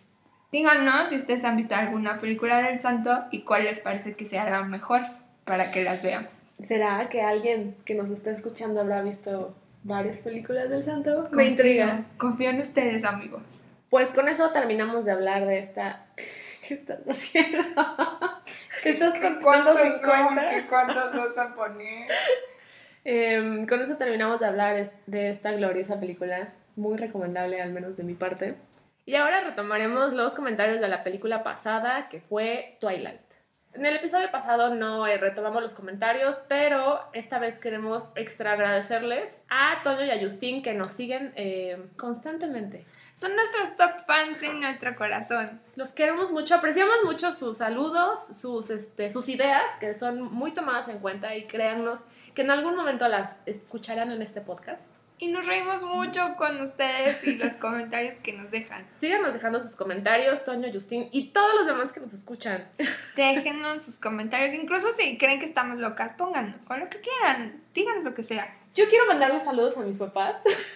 díganos 0.52 1.10
si 1.12 1.18
ustedes 1.18 1.44
han 1.44 1.56
visto 1.56 1.76
alguna 1.76 2.20
película 2.20 2.64
del 2.64 2.82
santo 2.82 3.26
y 3.30 3.44
cuál 3.44 3.66
les 3.66 3.80
parece 3.80 4.16
que 4.16 4.26
sea 4.26 4.50
la 4.50 4.64
mejor 4.64 5.02
para 5.46 5.72
que 5.72 5.84
las 5.84 6.02
veamos. 6.02 6.32
¿Será 6.60 7.08
que 7.10 7.22
alguien 7.22 7.76
que 7.86 7.94
nos 7.94 8.10
está 8.10 8.32
escuchando 8.32 8.82
habrá 8.82 9.04
visto 9.04 9.56
varias 9.84 10.18
películas 10.18 10.68
del 10.70 10.82
santo? 10.82 11.30
Me 11.32 11.46
intriga. 11.46 12.06
Confío 12.18 12.50
en 12.50 12.60
ustedes, 12.60 13.04
amigos. 13.04 13.44
Pues 13.92 14.12
con 14.12 14.28
eso 14.28 14.50
terminamos 14.50 15.06
de 15.06 15.12
hablar 15.12 15.46
de 15.46 15.60
esta... 15.60 16.08
¿Qué 16.68 16.74
estás 16.74 17.02
haciendo? 17.08 17.60
¿Qué 18.82 18.90
estás 18.90 19.14
contando 19.20 19.78
50? 19.78 20.50
¿Qué 20.50 20.66
cuántos 20.66 21.14
vas 21.14 21.38
a 21.38 21.54
poner? 21.54 22.10
Eh, 23.10 23.66
con 23.70 23.80
eso 23.80 23.96
terminamos 23.96 24.42
de 24.42 24.48
hablar 24.48 24.86
de 25.06 25.30
esta 25.30 25.54
gloriosa 25.54 25.98
película 25.98 26.52
muy 26.78 26.98
recomendable 26.98 27.62
al 27.62 27.72
menos 27.72 27.98
de 27.98 28.04
mi 28.04 28.14
parte. 28.14 28.56
Y 29.06 29.16
ahora 29.16 29.42
retomaremos 29.42 30.14
los 30.14 30.36
comentarios 30.36 30.80
de 30.80 30.88
la 30.88 31.04
película 31.04 31.44
pasada 31.44 32.10
que 32.10 32.20
fue 32.22 32.78
Twilight. 32.80 33.22
En 33.78 33.86
el 33.86 33.96
episodio 33.96 34.32
pasado 34.32 34.74
no 34.74 35.06
eh, 35.06 35.18
retomamos 35.18 35.62
los 35.62 35.76
comentarios, 35.76 36.42
pero 36.48 37.00
esta 37.14 37.38
vez 37.38 37.60
queremos 37.60 38.10
extra 38.16 38.54
agradecerles 38.54 39.44
a 39.50 39.84
Toño 39.84 40.04
y 40.04 40.10
a 40.10 40.20
Justin 40.20 40.64
que 40.64 40.74
nos 40.74 40.94
siguen 40.94 41.32
eh, 41.36 41.78
constantemente. 41.96 42.86
Son 43.14 43.36
nuestros 43.36 43.78
top 43.78 44.04
fans 44.08 44.42
en 44.42 44.62
nuestro 44.62 44.96
corazón. 44.96 45.62
Los 45.76 45.92
queremos 45.92 46.32
mucho, 46.32 46.56
apreciamos 46.56 47.04
mucho 47.06 47.34
sus 47.34 47.60
saludos, 47.60 48.20
sus, 48.36 48.72
este, 48.72 49.12
sus 49.12 49.30
ideas, 49.30 49.78
que 49.80 49.94
son 49.94 50.22
muy 50.22 50.54
tomadas 50.56 50.88
en 50.88 50.98
cuenta 50.98 51.36
y 51.36 51.46
créannos 51.46 52.06
que 52.34 52.42
en 52.42 52.50
algún 52.50 52.76
momento 52.76 53.08
las 53.08 53.36
escucharán 53.46 54.12
en 54.12 54.24
este 54.24 54.42
podcast. 54.42 54.97
Y 55.20 55.30
nos 55.30 55.48
reímos 55.48 55.84
mucho 55.84 56.36
con 56.38 56.62
ustedes 56.62 57.24
y 57.24 57.38
los 57.38 57.54
comentarios 57.54 58.16
que 58.16 58.34
nos 58.34 58.52
dejan. 58.52 58.86
Síganos 59.00 59.34
dejando 59.34 59.60
sus 59.60 59.76
comentarios, 59.76 60.44
Toño, 60.44 60.70
Justin 60.72 61.10
y 61.12 61.30
todos 61.30 61.56
los 61.56 61.66
demás 61.66 61.92
que 61.92 62.00
nos 62.00 62.14
escuchan. 62.14 62.68
Déjenos 63.16 63.82
sus 63.82 63.96
comentarios. 64.00 64.54
Incluso 64.54 64.94
si 64.94 65.18
creen 65.18 65.40
que 65.40 65.48
estamos 65.48 65.80
locas, 65.80 66.14
pónganos. 66.18 66.68
Con 66.68 66.80
lo 66.82 66.90
que 66.90 67.02
quieran. 67.02 67.64
Díganos 67.74 68.04
lo 68.04 68.14
que 68.14 68.24
sea. 68.24 68.56
Yo 68.76 68.88
quiero 68.90 69.08
mandarles 69.08 69.44
saludos 69.44 69.76
a 69.78 69.82
mis 69.82 69.98
papás 69.98 70.36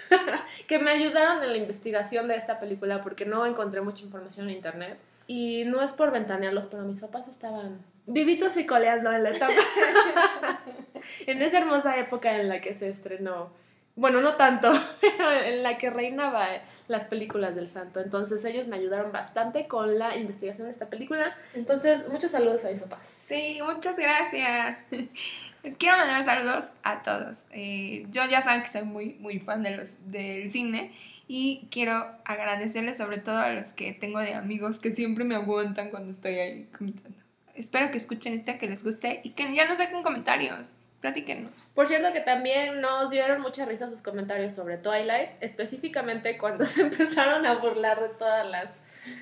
que 0.67 0.79
me 0.79 0.89
ayudaron 0.89 1.43
en 1.43 1.51
la 1.51 1.57
investigación 1.57 2.27
de 2.27 2.35
esta 2.35 2.59
película 2.59 3.03
porque 3.03 3.27
no 3.27 3.45
encontré 3.45 3.81
mucha 3.81 4.05
información 4.05 4.49
en 4.49 4.55
internet. 4.55 4.97
Y 5.27 5.65
no 5.65 5.83
es 5.83 5.93
por 5.93 6.09
ventanearlos, 6.09 6.65
pero 6.65 6.81
mis 6.81 6.99
papás 6.99 7.27
estaban 7.27 7.79
vivitos 8.07 8.57
y 8.57 8.65
coleando 8.65 9.11
en 9.11 9.21
la 9.21 9.29
etapa. 9.29 9.53
en 11.27 11.41
esa 11.43 11.59
hermosa 11.59 11.99
época 11.99 12.39
en 12.39 12.49
la 12.49 12.59
que 12.59 12.73
se 12.73 12.89
estrenó 12.89 13.60
bueno, 13.95 14.21
no 14.21 14.33
tanto, 14.35 14.71
pero 15.01 15.31
en 15.31 15.63
la 15.63 15.77
que 15.77 15.89
reinaba 15.89 16.47
las 16.87 17.05
películas 17.05 17.55
del 17.55 17.69
santo. 17.69 17.99
Entonces 17.99 18.43
ellos 18.45 18.67
me 18.67 18.75
ayudaron 18.75 19.11
bastante 19.11 19.67
con 19.67 19.97
la 19.97 20.15
investigación 20.17 20.67
de 20.67 20.73
esta 20.73 20.87
película. 20.87 21.35
Entonces, 21.53 22.07
muchos 22.09 22.31
saludos 22.31 22.63
a 22.65 22.69
mis 22.69 22.81
papás. 22.81 23.07
Sí, 23.07 23.59
muchas 23.63 23.97
gracias. 23.97 24.79
Quiero 25.77 25.97
mandar 25.97 26.25
saludos 26.25 26.69
a 26.83 27.03
todos. 27.03 27.43
Eh, 27.51 28.05
yo 28.11 28.25
ya 28.25 28.41
saben 28.41 28.63
que 28.63 28.69
soy 28.69 28.83
muy, 28.83 29.13
muy 29.15 29.39
fan 29.39 29.63
de 29.63 29.77
los, 29.77 29.95
del 30.11 30.49
cine 30.49 30.91
y 31.27 31.67
quiero 31.71 31.93
agradecerles 32.25 32.97
sobre 32.97 33.19
todo 33.19 33.37
a 33.37 33.51
los 33.51 33.67
que 33.67 33.93
tengo 33.93 34.19
de 34.19 34.33
amigos 34.33 34.79
que 34.79 34.91
siempre 34.91 35.23
me 35.23 35.35
aguantan 35.35 35.89
cuando 35.89 36.11
estoy 36.11 36.39
ahí 36.39 36.69
comentando. 36.77 37.17
Espero 37.53 37.91
que 37.91 37.97
escuchen 37.97 38.33
esta, 38.33 38.57
que 38.57 38.67
les 38.67 38.83
guste 38.83 39.21
y 39.23 39.29
que 39.29 39.53
ya 39.53 39.67
nos 39.67 39.77
dejen 39.77 40.01
comentarios. 40.01 40.67
Platíquenos. 41.01 41.51
Por 41.73 41.87
cierto 41.87 42.13
que 42.13 42.21
también 42.21 42.79
nos 42.79 43.09
dieron 43.09 43.41
mucha 43.41 43.65
risa 43.65 43.89
sus 43.89 44.03
comentarios 44.03 44.53
sobre 44.53 44.77
Twilight, 44.77 45.31
específicamente 45.41 46.37
cuando 46.39 46.63
se 46.65 46.81
empezaron 46.81 47.45
a 47.45 47.55
burlar 47.55 47.99
de 47.99 48.09
todas 48.09 48.49
las 48.49 48.69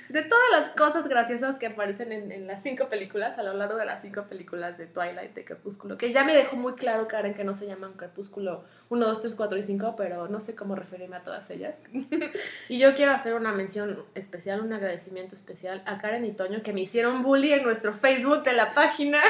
de 0.10 0.24
todas 0.24 0.44
las 0.52 0.70
cosas 0.72 1.08
graciosas 1.08 1.58
que 1.58 1.68
aparecen 1.68 2.12
en, 2.12 2.48
las 2.48 2.62
cinco 2.62 2.90
películas, 2.90 3.40
a 3.40 3.44
lo 3.44 3.54
largo 3.54 3.78
de 3.78 3.86
las 3.86 4.02
cinco 4.02 4.24
películas 4.24 4.78
de 4.78 4.88
Twilight, 4.88 5.34
de 5.34 5.46
Crepúsculo, 5.46 5.98
que 5.98 6.12
ya 6.12 6.26
me 6.26 6.36
dejó 6.36 6.58
muy 6.58 6.74
claro, 6.74 7.08
Karen, 7.08 7.34
que 7.34 7.46
no 7.46 7.56
se 7.56 7.66
llaman 7.66 7.94
Crepúsculo 7.94 8.66
1, 8.90 9.08
2, 9.08 9.22
3, 9.22 9.36
4 9.36 9.58
y 9.58 9.64
5, 9.64 9.96
pero 9.96 10.28
no 10.28 10.42
sé 10.42 10.54
cómo 10.54 10.76
referirme 10.76 11.16
a 11.16 11.24
todas 11.24 11.50
ellas. 11.50 11.78
y 12.70 12.78
yo 12.78 12.94
quiero 12.94 13.14
hacer 13.14 13.36
una 13.36 13.54
mención 13.54 14.04
especial, 14.16 14.60
un 14.60 14.74
agradecimiento 14.74 15.36
especial 15.36 15.82
a 15.86 16.00
Karen 16.00 16.26
y 16.26 16.34
Toño, 16.34 16.62
que 16.62 16.74
me 16.74 16.82
hicieron 16.82 17.24
bully 17.24 17.54
en 17.54 17.64
nuestro 17.64 17.94
Facebook 17.94 18.44
de 18.44 18.54
la 18.54 18.74
página 18.74 19.22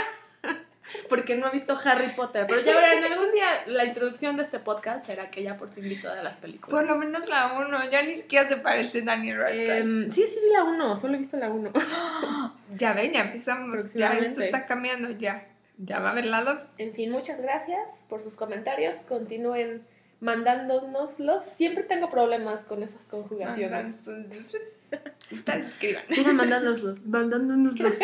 porque 1.09 1.35
no 1.35 1.47
ha 1.47 1.51
visto 1.51 1.77
Harry 1.83 2.15
Potter. 2.15 2.45
Pero 2.47 2.61
ya 2.61 2.75
verán, 2.75 3.03
algún 3.03 3.31
día 3.31 3.63
la 3.67 3.85
introducción 3.85 4.37
de 4.37 4.43
este 4.43 4.59
podcast 4.59 5.05
será 5.05 5.29
que 5.29 5.43
ya 5.43 5.57
por 5.57 5.71
fin 5.71 5.83
vi 5.83 5.95
todas 5.95 6.23
las 6.23 6.35
películas. 6.37 6.69
Por 6.69 6.85
lo 6.85 6.97
menos 6.97 7.27
la 7.27 7.59
1, 7.59 7.89
ya 7.89 8.03
ni 8.03 8.15
siquiera 8.15 8.47
te 8.47 8.57
parece 8.57 9.01
Daniel 9.01 9.37
Radcliffe. 9.37 9.77
Em, 9.77 10.11
sí, 10.11 10.23
sí 10.23 10.39
vi 10.43 10.53
la 10.53 10.63
1, 10.63 10.95
solo 10.95 11.15
he 11.15 11.17
visto 11.17 11.37
la 11.37 11.49
1. 11.49 11.71
ya 12.77 12.93
ven, 12.93 13.13
ya 13.13 13.21
empezamos. 13.21 13.93
Ya 13.93 14.13
esto 14.13 14.41
está 14.41 14.65
cambiando, 14.65 15.11
ya. 15.11 15.47
Ya 15.77 15.99
va 15.99 16.09
a 16.09 16.11
haber 16.11 16.25
la 16.25 16.43
2. 16.43 16.57
En 16.77 16.93
fin, 16.93 17.11
muchas 17.11 17.41
gracias 17.41 18.05
por 18.09 18.21
sus 18.21 18.35
comentarios. 18.35 18.97
Continúen 19.05 19.83
mandándonoslos. 20.19 21.45
Siempre 21.45 21.83
tengo 21.83 22.09
problemas 22.09 22.63
con 22.65 22.83
esas 22.83 23.05
conjugaciones. 23.05 24.07
Ustedes 25.31 25.67
escriban. 25.67 26.03
Mandándonoslos. 26.35 27.05
Mandándonoslos. 27.05 27.95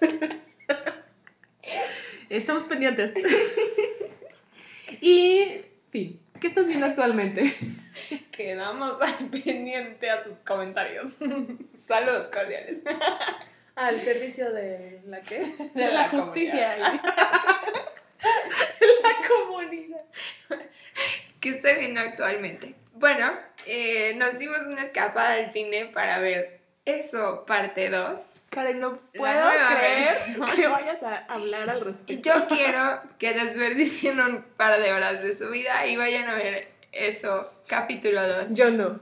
Estamos 2.30 2.62
pendientes. 2.62 3.12
y, 5.00 5.62
fin, 5.90 6.20
¿qué 6.40 6.46
estás 6.46 6.64
viendo 6.64 6.86
actualmente? 6.86 7.52
Quedamos 8.30 9.02
al 9.02 9.26
pendiente 9.30 10.08
a 10.08 10.22
sus 10.22 10.38
comentarios. 10.46 11.12
Saludos 11.88 12.28
cordiales. 12.28 12.78
Al 13.74 14.00
servicio 14.00 14.52
de 14.52 15.02
la 15.06 15.20
qué? 15.22 15.40
De, 15.74 15.90
la, 15.90 16.08
justicia. 16.08 16.78
la 16.78 17.00
comunidad. 19.26 20.04
¿Qué 21.40 21.48
estoy 21.48 21.80
viendo 21.80 21.98
actualmente? 21.98 22.76
Bueno, 22.94 23.32
eh, 23.66 24.14
nos 24.14 24.38
dimos 24.38 24.60
una 24.68 24.84
escapada 24.84 25.32
al 25.32 25.50
cine 25.50 25.86
para 25.86 26.20
ver 26.20 26.60
eso, 26.84 27.44
parte 27.44 27.90
2 27.90 28.39
Karen, 28.50 28.80
no 28.80 28.92
puedo 29.14 29.48
creer 29.68 30.14
versión. 30.26 30.46
que 30.56 30.66
vayas 30.66 31.02
a 31.04 31.18
hablar 31.28 31.70
al 31.70 31.78
Y 31.78 31.84
respecto. 31.84 32.30
yo 32.34 32.48
quiero 32.48 33.00
que 33.18 33.32
desperdicien 33.32 34.20
un 34.20 34.42
par 34.56 34.80
de 34.82 34.92
horas 34.92 35.22
de 35.22 35.34
su 35.36 35.50
vida 35.50 35.86
y 35.86 35.96
vayan 35.96 36.28
a 36.28 36.34
ver 36.34 36.68
eso, 36.90 37.48
capítulo 37.68 38.26
2. 38.26 38.46
Yo 38.50 38.70
no. 38.72 38.98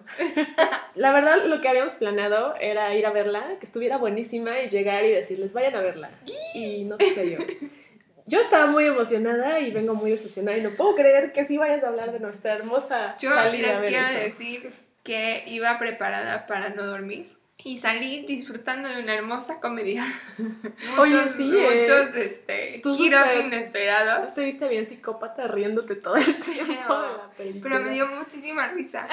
La 0.95 1.13
verdad, 1.13 1.45
lo 1.47 1.63
que 1.63 1.69
habíamos 1.69 1.95
planeado 1.95 2.55
era 2.61 2.95
ir 2.95 3.07
a 3.07 3.11
verla, 3.11 3.43
que 3.59 3.65
estuviera 3.65 3.97
buenísima 3.97 4.61
y 4.61 4.69
llegar 4.69 5.05
y 5.07 5.11
decirles, 5.13 5.55
vayan 5.55 5.77
a 5.77 5.81
verla. 5.81 6.11
Y 6.53 6.85
no 6.85 6.97
sucedió. 7.01 7.39
Yo 8.27 8.43
estaba 8.43 8.67
muy 8.67 8.85
emocionada 8.85 9.61
y 9.61 9.71
vengo 9.71 9.95
muy 9.95 10.11
decepcionada 10.11 10.59
y 10.59 10.61
no 10.61 10.73
puedo 10.75 10.95
creer 10.95 11.33
que 11.33 11.47
sí 11.47 11.57
vayas 11.57 11.83
a 11.83 11.89
hablar 11.89 12.13
de 12.13 12.21
nuestra 12.21 12.53
hermosa 12.53 13.17
Yo 13.19 13.31
salida 13.33 13.69
a 13.69 13.73
les 13.73 13.81
ver 13.81 13.89
quiero 13.91 14.07
eso. 14.07 14.19
decir 14.19 14.75
que 15.03 15.45
iba 15.47 15.79
preparada 15.79 16.47
para 16.47 16.69
no 16.69 16.85
dormir 16.85 17.38
y 17.65 17.77
salí 17.77 18.25
disfrutando 18.25 18.89
de 18.89 19.03
una 19.03 19.15
hermosa 19.15 19.61
comedia. 19.61 20.05
Oye, 20.99 21.15
muchos, 21.17 21.35
sí, 21.37 21.51
eh. 21.53 21.81
muchos 21.81 22.17
este, 22.17 22.81
Tú 22.83 22.97
giros 22.97 23.27
inesperados. 23.41 24.29
Tú 24.29 24.35
te 24.37 24.45
viste 24.45 24.69
bien 24.69 24.87
psicópata 24.87 25.49
riéndote 25.49 25.97
todo 25.97 26.17
el 26.17 26.39
tiempo 26.39 26.73
de 26.73 27.17
la 27.17 27.31
película. 27.37 27.63
Pero 27.63 27.81
me 27.81 27.91
dio 27.91 28.07
muchísima 28.07 28.69
risa. 28.69 29.09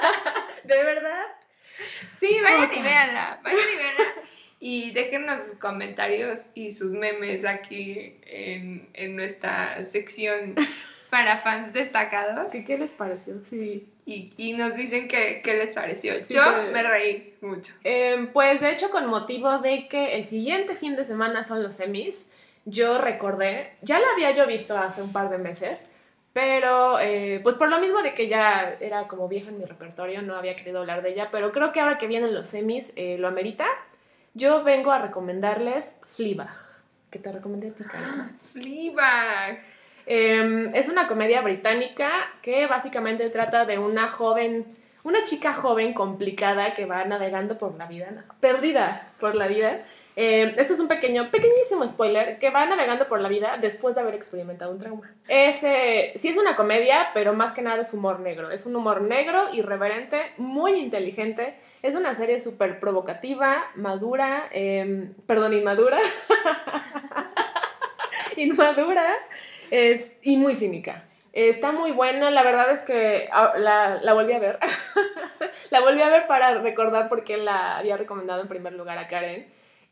¿De 0.64 0.82
verdad? 0.82 1.26
Sí, 2.18 2.38
vayan 2.42 2.70
y 2.72 2.82
véanla, 2.82 3.40
vayan 3.42 3.60
y 3.60 3.76
véanla. 3.76 4.14
Y 4.58 4.92
déjenos 4.92 5.42
sus 5.42 5.58
comentarios 5.58 6.40
y 6.54 6.72
sus 6.72 6.92
memes 6.92 7.44
aquí 7.44 8.18
en, 8.22 8.88
en 8.94 9.14
nuestra 9.14 9.84
sección 9.84 10.54
para 11.10 11.38
fans 11.42 11.72
destacados. 11.72 12.48
¿Qué, 12.50 12.64
qué 12.64 12.78
les 12.78 12.90
pareció? 12.92 13.42
Sí. 13.44 13.88
Y, 14.04 14.32
y 14.36 14.52
nos 14.52 14.74
dicen 14.76 15.08
qué, 15.08 15.40
qué 15.42 15.54
les 15.54 15.74
pareció. 15.74 16.12
Sí, 16.24 16.34
Yo 16.34 16.42
se- 16.44 16.70
me 16.72 16.82
reí 16.82 17.34
mucho. 17.40 17.72
Em, 17.84 18.32
pues 18.32 18.60
de 18.60 18.70
hecho 18.70 18.90
con 18.90 19.06
motivo 19.06 19.58
de 19.58 19.88
que 19.88 20.14
el 20.16 20.24
siguiente 20.24 20.76
fin 20.76 20.94
de 20.96 21.04
semana 21.04 21.44
son 21.44 21.62
los 21.62 21.74
semis, 21.76 22.26
yo 22.64 22.98
recordé, 22.98 23.72
ya 23.82 23.98
la 23.98 24.06
había 24.14 24.30
yo 24.32 24.46
visto 24.46 24.76
hace 24.78 25.02
un 25.02 25.12
par 25.12 25.30
de 25.30 25.38
meses, 25.38 25.86
pero 26.32 26.98
eh, 27.00 27.40
pues 27.42 27.54
por 27.56 27.68
lo 27.70 27.78
mismo 27.80 28.02
de 28.02 28.12
que 28.14 28.28
ya 28.28 28.76
era 28.80 29.08
como 29.08 29.26
vieja 29.28 29.48
en 29.48 29.58
mi 29.58 29.64
repertorio, 29.64 30.20
no 30.22 30.34
había 30.36 30.54
querido 30.54 30.80
hablar 30.80 31.02
de 31.02 31.10
ella, 31.12 31.28
pero 31.30 31.50
creo 31.52 31.72
que 31.72 31.80
ahora 31.80 31.96
que 31.98 32.06
vienen 32.06 32.34
los 32.34 32.48
semis 32.48 32.92
eh, 32.96 33.16
lo 33.18 33.28
amerita. 33.28 33.66
Yo 34.34 34.62
vengo 34.62 34.92
a 34.92 34.98
recomendarles 35.00 35.96
Fleabag, 36.06 36.54
que 37.10 37.18
te 37.18 37.32
recomendé 37.32 37.70
a 37.70 37.72
ti, 37.72 37.84
Karen. 37.84 38.38
Fleabag. 38.52 39.60
Eh, 40.06 40.70
es 40.74 40.88
una 40.88 41.06
comedia 41.06 41.42
británica 41.42 42.10
que 42.42 42.66
básicamente 42.66 43.28
trata 43.28 43.66
de 43.66 43.78
una 43.78 44.08
joven, 44.08 44.64
una 45.02 45.24
chica 45.24 45.52
joven 45.52 45.94
complicada 45.94 46.74
que 46.74 46.86
va 46.86 47.04
navegando 47.04 47.58
por 47.58 47.76
la 47.76 47.86
vida, 47.86 48.10
no, 48.12 48.22
perdida 48.40 49.10
por 49.18 49.34
la 49.34 49.48
vida. 49.48 49.80
Eh, 50.18 50.54
esto 50.56 50.72
es 50.72 50.80
un 50.80 50.88
pequeño, 50.88 51.30
pequeñísimo 51.30 51.86
spoiler, 51.86 52.38
que 52.38 52.48
va 52.48 52.64
navegando 52.64 53.06
por 53.06 53.20
la 53.20 53.28
vida 53.28 53.58
después 53.60 53.94
de 53.94 54.00
haber 54.00 54.14
experimentado 54.14 54.70
un 54.70 54.78
trauma. 54.78 55.12
Es, 55.28 55.62
eh, 55.62 56.12
sí 56.16 56.28
es 56.28 56.38
una 56.38 56.56
comedia, 56.56 57.08
pero 57.12 57.34
más 57.34 57.52
que 57.52 57.60
nada 57.60 57.82
es 57.82 57.92
humor 57.92 58.20
negro. 58.20 58.50
Es 58.50 58.64
un 58.64 58.74
humor 58.76 59.02
negro, 59.02 59.52
irreverente, 59.52 60.32
muy 60.38 60.78
inteligente. 60.78 61.54
Es 61.82 61.96
una 61.96 62.14
serie 62.14 62.40
súper 62.40 62.80
provocativa, 62.80 63.70
madura, 63.74 64.48
eh, 64.52 65.10
perdón, 65.26 65.52
inmadura. 65.52 65.98
inmadura 68.36 69.04
es, 69.70 70.12
y 70.22 70.36
muy 70.36 70.54
cínica. 70.54 71.04
Está 71.32 71.70
muy 71.70 71.92
buena, 71.92 72.30
la 72.30 72.42
verdad 72.42 72.70
es 72.70 72.80
que 72.82 73.28
ah, 73.30 73.52
la, 73.58 74.00
la 74.02 74.14
volví 74.14 74.32
a 74.32 74.38
ver. 74.38 74.58
la 75.70 75.80
volví 75.80 76.00
a 76.00 76.08
ver 76.08 76.26
para 76.26 76.54
recordar 76.60 77.08
por 77.08 77.24
qué 77.24 77.36
la 77.36 77.76
había 77.76 77.96
recomendado 77.96 78.40
en 78.40 78.48
primer 78.48 78.72
lugar 78.72 78.96
a 78.96 79.06
Karen. 79.06 79.46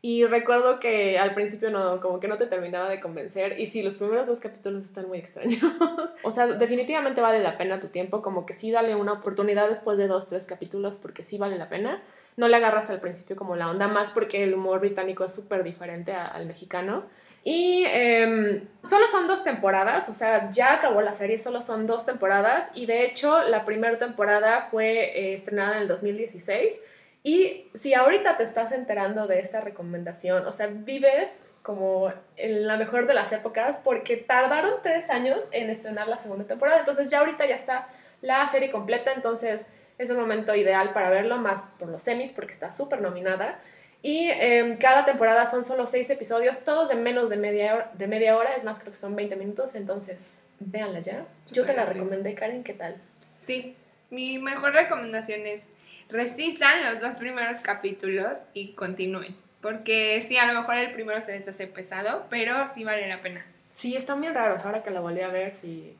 Y 0.07 0.23
recuerdo 0.23 0.79
que 0.79 1.17
al 1.17 1.33
principio 1.33 1.71
no, 1.71 1.99
como 1.99 2.19
que 2.19 2.27
no 2.27 2.37
te 2.37 2.45
terminaba 2.45 2.87
de 2.89 2.99
convencer. 2.99 3.59
Y 3.59 3.65
sí, 3.65 3.81
los 3.81 3.97
primeros 3.97 4.27
dos 4.27 4.39
capítulos 4.39 4.83
están 4.83 5.07
muy 5.07 5.17
extraños. 5.17 5.57
o 6.23 6.29
sea, 6.29 6.45
definitivamente 6.45 7.21
vale 7.21 7.39
la 7.39 7.57
pena 7.57 7.79
tu 7.79 7.87
tiempo. 7.87 8.21
Como 8.21 8.45
que 8.45 8.53
sí, 8.53 8.69
dale 8.69 8.93
una 8.93 9.13
oportunidad 9.13 9.67
después 9.67 9.97
de 9.97 10.05
dos, 10.07 10.27
tres 10.27 10.45
capítulos, 10.45 10.95
porque 10.97 11.23
sí 11.23 11.39
vale 11.39 11.57
la 11.57 11.69
pena. 11.69 12.03
No 12.37 12.47
le 12.47 12.55
agarras 12.55 12.91
al 12.91 12.99
principio 12.99 13.35
como 13.35 13.55
la 13.55 13.67
onda, 13.67 13.87
más 13.87 14.11
porque 14.11 14.43
el 14.43 14.53
humor 14.53 14.79
británico 14.79 15.23
es 15.25 15.33
súper 15.33 15.63
diferente 15.63 16.11
a- 16.11 16.27
al 16.27 16.45
mexicano. 16.45 17.05
Y 17.43 17.85
em, 17.87 18.61
solo 18.83 19.07
son 19.07 19.27
dos 19.27 19.43
temporadas, 19.43 20.07
o 20.09 20.13
sea, 20.13 20.51
ya 20.51 20.75
acabó 20.75 21.01
la 21.01 21.15
serie, 21.15 21.39
solo 21.39 21.61
son 21.63 21.87
dos 21.87 22.05
temporadas. 22.05 22.69
Y 22.75 22.85
de 22.85 23.05
hecho, 23.05 23.41
la 23.41 23.65
primera 23.65 23.97
temporada 23.97 24.67
fue 24.69 25.17
eh, 25.19 25.33
estrenada 25.33 25.77
en 25.77 25.81
el 25.81 25.87
2016. 25.87 26.79
Y 27.25 27.71
si 27.73 27.95
ahorita 27.95 28.37
te 28.37 28.43
estás 28.43 28.71
enterando 28.71 29.25
de 29.25 29.39
esta 29.39 29.59
recomendación, 29.59 30.45
o 30.45 30.51
sea, 30.51 30.67
vives 30.67 31.43
como 31.63 32.13
en 32.37 32.67
la 32.67 32.77
mejor 32.77 33.07
de 33.07 33.15
las 33.15 33.31
épocas 33.31 33.79
porque 33.83 34.15
tardaron 34.15 34.75
tres 34.83 35.09
años 35.09 35.41
en 35.51 35.71
estrenar 35.71 36.07
la 36.07 36.19
segunda 36.19 36.45
temporada. 36.45 36.77
Entonces 36.77 37.09
ya 37.09 37.21
ahorita 37.21 37.47
ya 37.47 37.55
está 37.55 37.87
la 38.21 38.47
serie 38.47 38.69
completa, 38.69 39.11
entonces 39.11 39.65
es 39.97 40.11
un 40.11 40.19
momento 40.19 40.53
ideal 40.53 40.93
para 40.93 41.09
verlo, 41.09 41.37
más 41.37 41.63
por 41.79 41.89
los 41.89 42.03
semis 42.03 42.31
porque 42.31 42.51
está 42.51 42.71
súper 42.71 43.01
nominada. 43.01 43.59
Y 44.03 44.29
em, 44.29 44.77
cada 44.77 45.03
temporada 45.03 45.49
son 45.49 45.65
solo 45.65 45.87
seis 45.87 46.07
episodios, 46.11 46.59
todos 46.59 46.89
de 46.89 46.95
menos 46.95 47.31
de 47.31 47.37
media, 47.37 47.73
hora, 47.73 47.91
de 47.95 48.05
media 48.05 48.37
hora, 48.37 48.55
es 48.55 48.63
más, 48.63 48.79
creo 48.79 48.91
que 48.91 48.99
son 48.99 49.15
20 49.15 49.35
minutos, 49.35 49.73
entonces 49.73 50.43
véanla 50.59 50.99
ya. 50.99 51.25
Yo 51.51 51.65
te 51.65 51.73
la 51.73 51.87
recomendé, 51.87 52.35
Karen, 52.35 52.63
¿qué 52.63 52.75
tal? 52.75 52.97
Sí, 53.39 53.75
mi 54.11 54.37
mejor 54.37 54.73
recomendación 54.73 55.47
es 55.47 55.63
resistan 56.09 56.83
los 56.83 57.01
dos 57.01 57.15
primeros 57.15 57.59
capítulos 57.61 58.37
y 58.53 58.73
continúen. 58.73 59.35
Porque 59.61 60.23
sí, 60.27 60.37
a 60.37 60.51
lo 60.51 60.59
mejor 60.59 60.77
el 60.77 60.93
primero 60.93 61.21
se 61.21 61.31
les 61.31 61.47
hace 61.47 61.67
pesado, 61.67 62.27
pero 62.29 62.53
sí 62.73 62.83
vale 62.83 63.07
la 63.07 63.21
pena. 63.21 63.45
Sí, 63.73 63.95
están 63.95 64.21
bien 64.21 64.33
raros 64.33 64.63
ahora 64.63 64.83
que 64.83 64.91
la 64.91 64.99
volví 64.99 65.21
a 65.21 65.27
ver, 65.29 65.53
sí. 65.53 65.97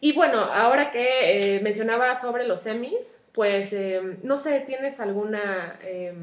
Y 0.00 0.12
bueno, 0.12 0.40
ahora 0.40 0.90
que 0.90 1.56
eh, 1.56 1.60
mencionaba 1.60 2.14
sobre 2.16 2.46
los 2.46 2.62
semis, 2.62 3.22
pues 3.32 3.72
eh, 3.72 4.00
no 4.22 4.36
sé, 4.36 4.60
¿tienes 4.60 5.00
alguna 5.00 5.78
eh, 5.82 6.14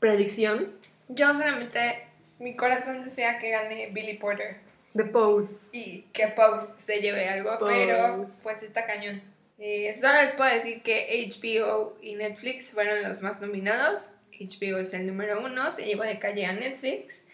predicción? 0.00 0.72
Yo 1.08 1.32
solamente, 1.34 2.06
mi 2.38 2.56
corazón 2.56 3.04
desea 3.04 3.38
que 3.38 3.50
gane 3.50 3.88
Billy 3.92 4.18
Porter 4.18 4.58
The 4.94 5.04
Pose. 5.04 5.68
y 5.72 6.02
que 6.12 6.28
Pose 6.28 6.80
se 6.80 7.00
lleve 7.00 7.28
algo, 7.28 7.58
Pose. 7.58 7.72
pero 7.72 8.26
pues 8.42 8.62
está 8.62 8.86
cañón. 8.86 9.22
Eh, 9.58 9.94
solo 9.98 10.14
les 10.20 10.30
puedo 10.32 10.52
decir 10.52 10.82
que 10.82 11.28
HBO 11.28 11.96
y 12.02 12.16
Netflix 12.16 12.72
fueron 12.72 13.02
los 13.02 13.22
más 13.22 13.40
nominados. 13.40 14.10
HBO 14.38 14.78
es 14.78 14.94
el 14.94 15.06
número 15.06 15.44
uno, 15.44 15.70
se 15.70 15.84
llevó 15.84 16.02
de 16.02 16.18
calle 16.18 16.46
a 16.46 16.52
Netflix. 16.52 17.24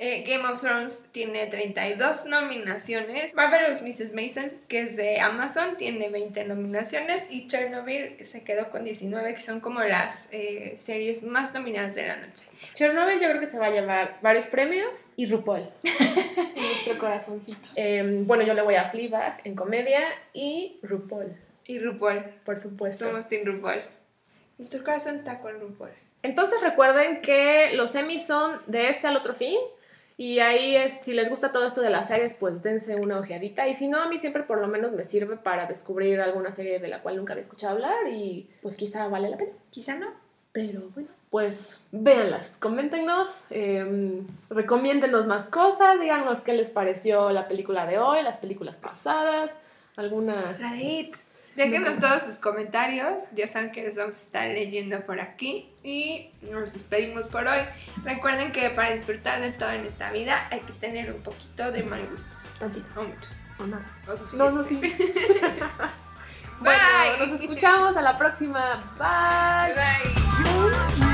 Eh, 0.00 0.22
Game 0.24 0.48
of 0.48 0.60
Thrones 0.60 1.08
tiene 1.10 1.48
32 1.48 2.26
nominaciones. 2.26 3.34
Marvelous 3.34 3.82
Mrs. 3.82 4.14
Mason, 4.14 4.52
que 4.68 4.82
es 4.82 4.96
de 4.96 5.18
Amazon, 5.18 5.76
tiene 5.76 6.08
20 6.08 6.44
nominaciones. 6.44 7.24
Y 7.28 7.48
Chernobyl 7.48 8.24
se 8.24 8.44
quedó 8.44 8.70
con 8.70 8.84
19, 8.84 9.34
que 9.34 9.40
son 9.40 9.58
como 9.58 9.80
las 9.80 10.28
eh, 10.30 10.76
series 10.76 11.24
más 11.24 11.52
nominadas 11.52 11.96
de 11.96 12.06
la 12.06 12.16
noche. 12.16 12.48
Chernobyl 12.74 13.18
yo 13.20 13.28
creo 13.28 13.40
que 13.40 13.50
se 13.50 13.58
va 13.58 13.66
a 13.66 13.70
llevar 13.70 14.18
varios 14.22 14.46
premios 14.46 15.06
y 15.16 15.26
RuPaul. 15.26 15.68
nuestro 15.82 16.98
corazoncito. 16.98 17.68
Eh, 17.74 18.22
bueno, 18.24 18.44
yo 18.44 18.54
le 18.54 18.62
voy 18.62 18.76
a 18.76 18.84
Fleabag 18.84 19.40
en 19.42 19.56
comedia 19.56 20.00
y 20.32 20.78
RuPaul, 20.82 21.34
Y 21.68 21.78
RuPaul, 21.78 22.24
por 22.46 22.58
supuesto. 22.58 23.04
somos 23.04 23.28
Team 23.28 23.44
RuPaul. 23.44 23.80
Nuestro 24.56 24.82
corazón 24.82 25.16
está 25.16 25.40
con 25.40 25.60
RuPaul. 25.60 25.90
Entonces 26.22 26.60
recuerden 26.62 27.20
que 27.20 27.74
los 27.74 27.90
semis 27.90 28.26
son 28.26 28.58
de 28.66 28.88
este 28.88 29.06
al 29.06 29.16
otro 29.16 29.34
fin. 29.34 29.58
Y 30.16 30.40
ahí 30.40 30.74
es, 30.74 31.02
si 31.02 31.12
les 31.12 31.28
gusta 31.28 31.52
todo 31.52 31.66
esto 31.66 31.82
de 31.82 31.90
las 31.90 32.08
series, 32.08 32.32
pues 32.32 32.62
dense 32.62 32.96
una 32.96 33.20
ojeadita. 33.20 33.68
Y 33.68 33.74
si 33.74 33.86
no, 33.86 34.02
a 34.02 34.08
mí 34.08 34.16
siempre 34.16 34.44
por 34.44 34.60
lo 34.60 34.66
menos 34.66 34.92
me 34.92 35.04
sirve 35.04 35.36
para 35.36 35.66
descubrir 35.66 36.22
alguna 36.22 36.52
serie 36.52 36.80
de 36.80 36.88
la 36.88 37.02
cual 37.02 37.18
nunca 37.18 37.34
había 37.34 37.42
escuchado 37.42 37.74
hablar 37.74 38.08
y 38.08 38.48
pues 38.62 38.76
quizá 38.76 39.06
vale 39.08 39.28
la 39.28 39.36
pena. 39.36 39.52
Quizá 39.70 39.94
no. 39.94 40.08
Pero 40.52 40.88
bueno, 40.94 41.10
pues 41.28 41.78
véanlas, 41.92 42.56
coméntenos, 42.56 43.42
eh, 43.50 44.22
recomiéndenos 44.48 45.26
más 45.26 45.46
cosas, 45.46 46.00
díganos 46.00 46.42
qué 46.42 46.54
les 46.54 46.70
pareció 46.70 47.30
la 47.30 47.46
película 47.46 47.84
de 47.84 47.98
hoy, 47.98 48.22
las 48.22 48.38
películas 48.38 48.78
pasadas, 48.78 49.54
alguna... 49.96 50.54
Radit. 50.58 51.14
Déjenos 51.58 51.98
todos 51.98 52.22
sus 52.22 52.36
comentarios. 52.36 53.24
Ya 53.34 53.48
saben 53.48 53.72
que 53.72 53.82
los 53.84 53.96
vamos 53.96 54.16
a 54.16 54.24
estar 54.24 54.46
leyendo 54.48 55.00
por 55.04 55.20
aquí. 55.20 55.68
Y 55.82 56.30
nos 56.42 56.72
despedimos 56.74 57.24
por 57.24 57.48
hoy. 57.48 57.62
Recuerden 58.04 58.52
que 58.52 58.70
para 58.70 58.92
disfrutar 58.92 59.40
de 59.40 59.50
todo 59.50 59.72
en 59.72 59.84
esta 59.84 60.12
vida 60.12 60.46
hay 60.52 60.60
que 60.60 60.72
tener 60.74 61.12
un 61.12 61.20
poquito 61.20 61.72
de 61.72 61.82
mal 61.82 62.06
gusto. 62.06 62.28
Tantito, 62.60 62.88
O 62.94 63.02
mucho. 63.02 63.30
o 63.58 63.66
nada. 63.66 63.84
O. 64.06 64.36
No, 64.36 64.50
no, 64.52 64.62
sí. 64.62 64.80
bueno, 66.60 66.80
Bye. 67.18 67.26
nos 67.26 67.40
escuchamos 67.42 67.96
a 67.96 68.02
la 68.02 68.16
próxima. 68.16 68.94
Bye. 68.96 69.74
Bye. 69.74 71.07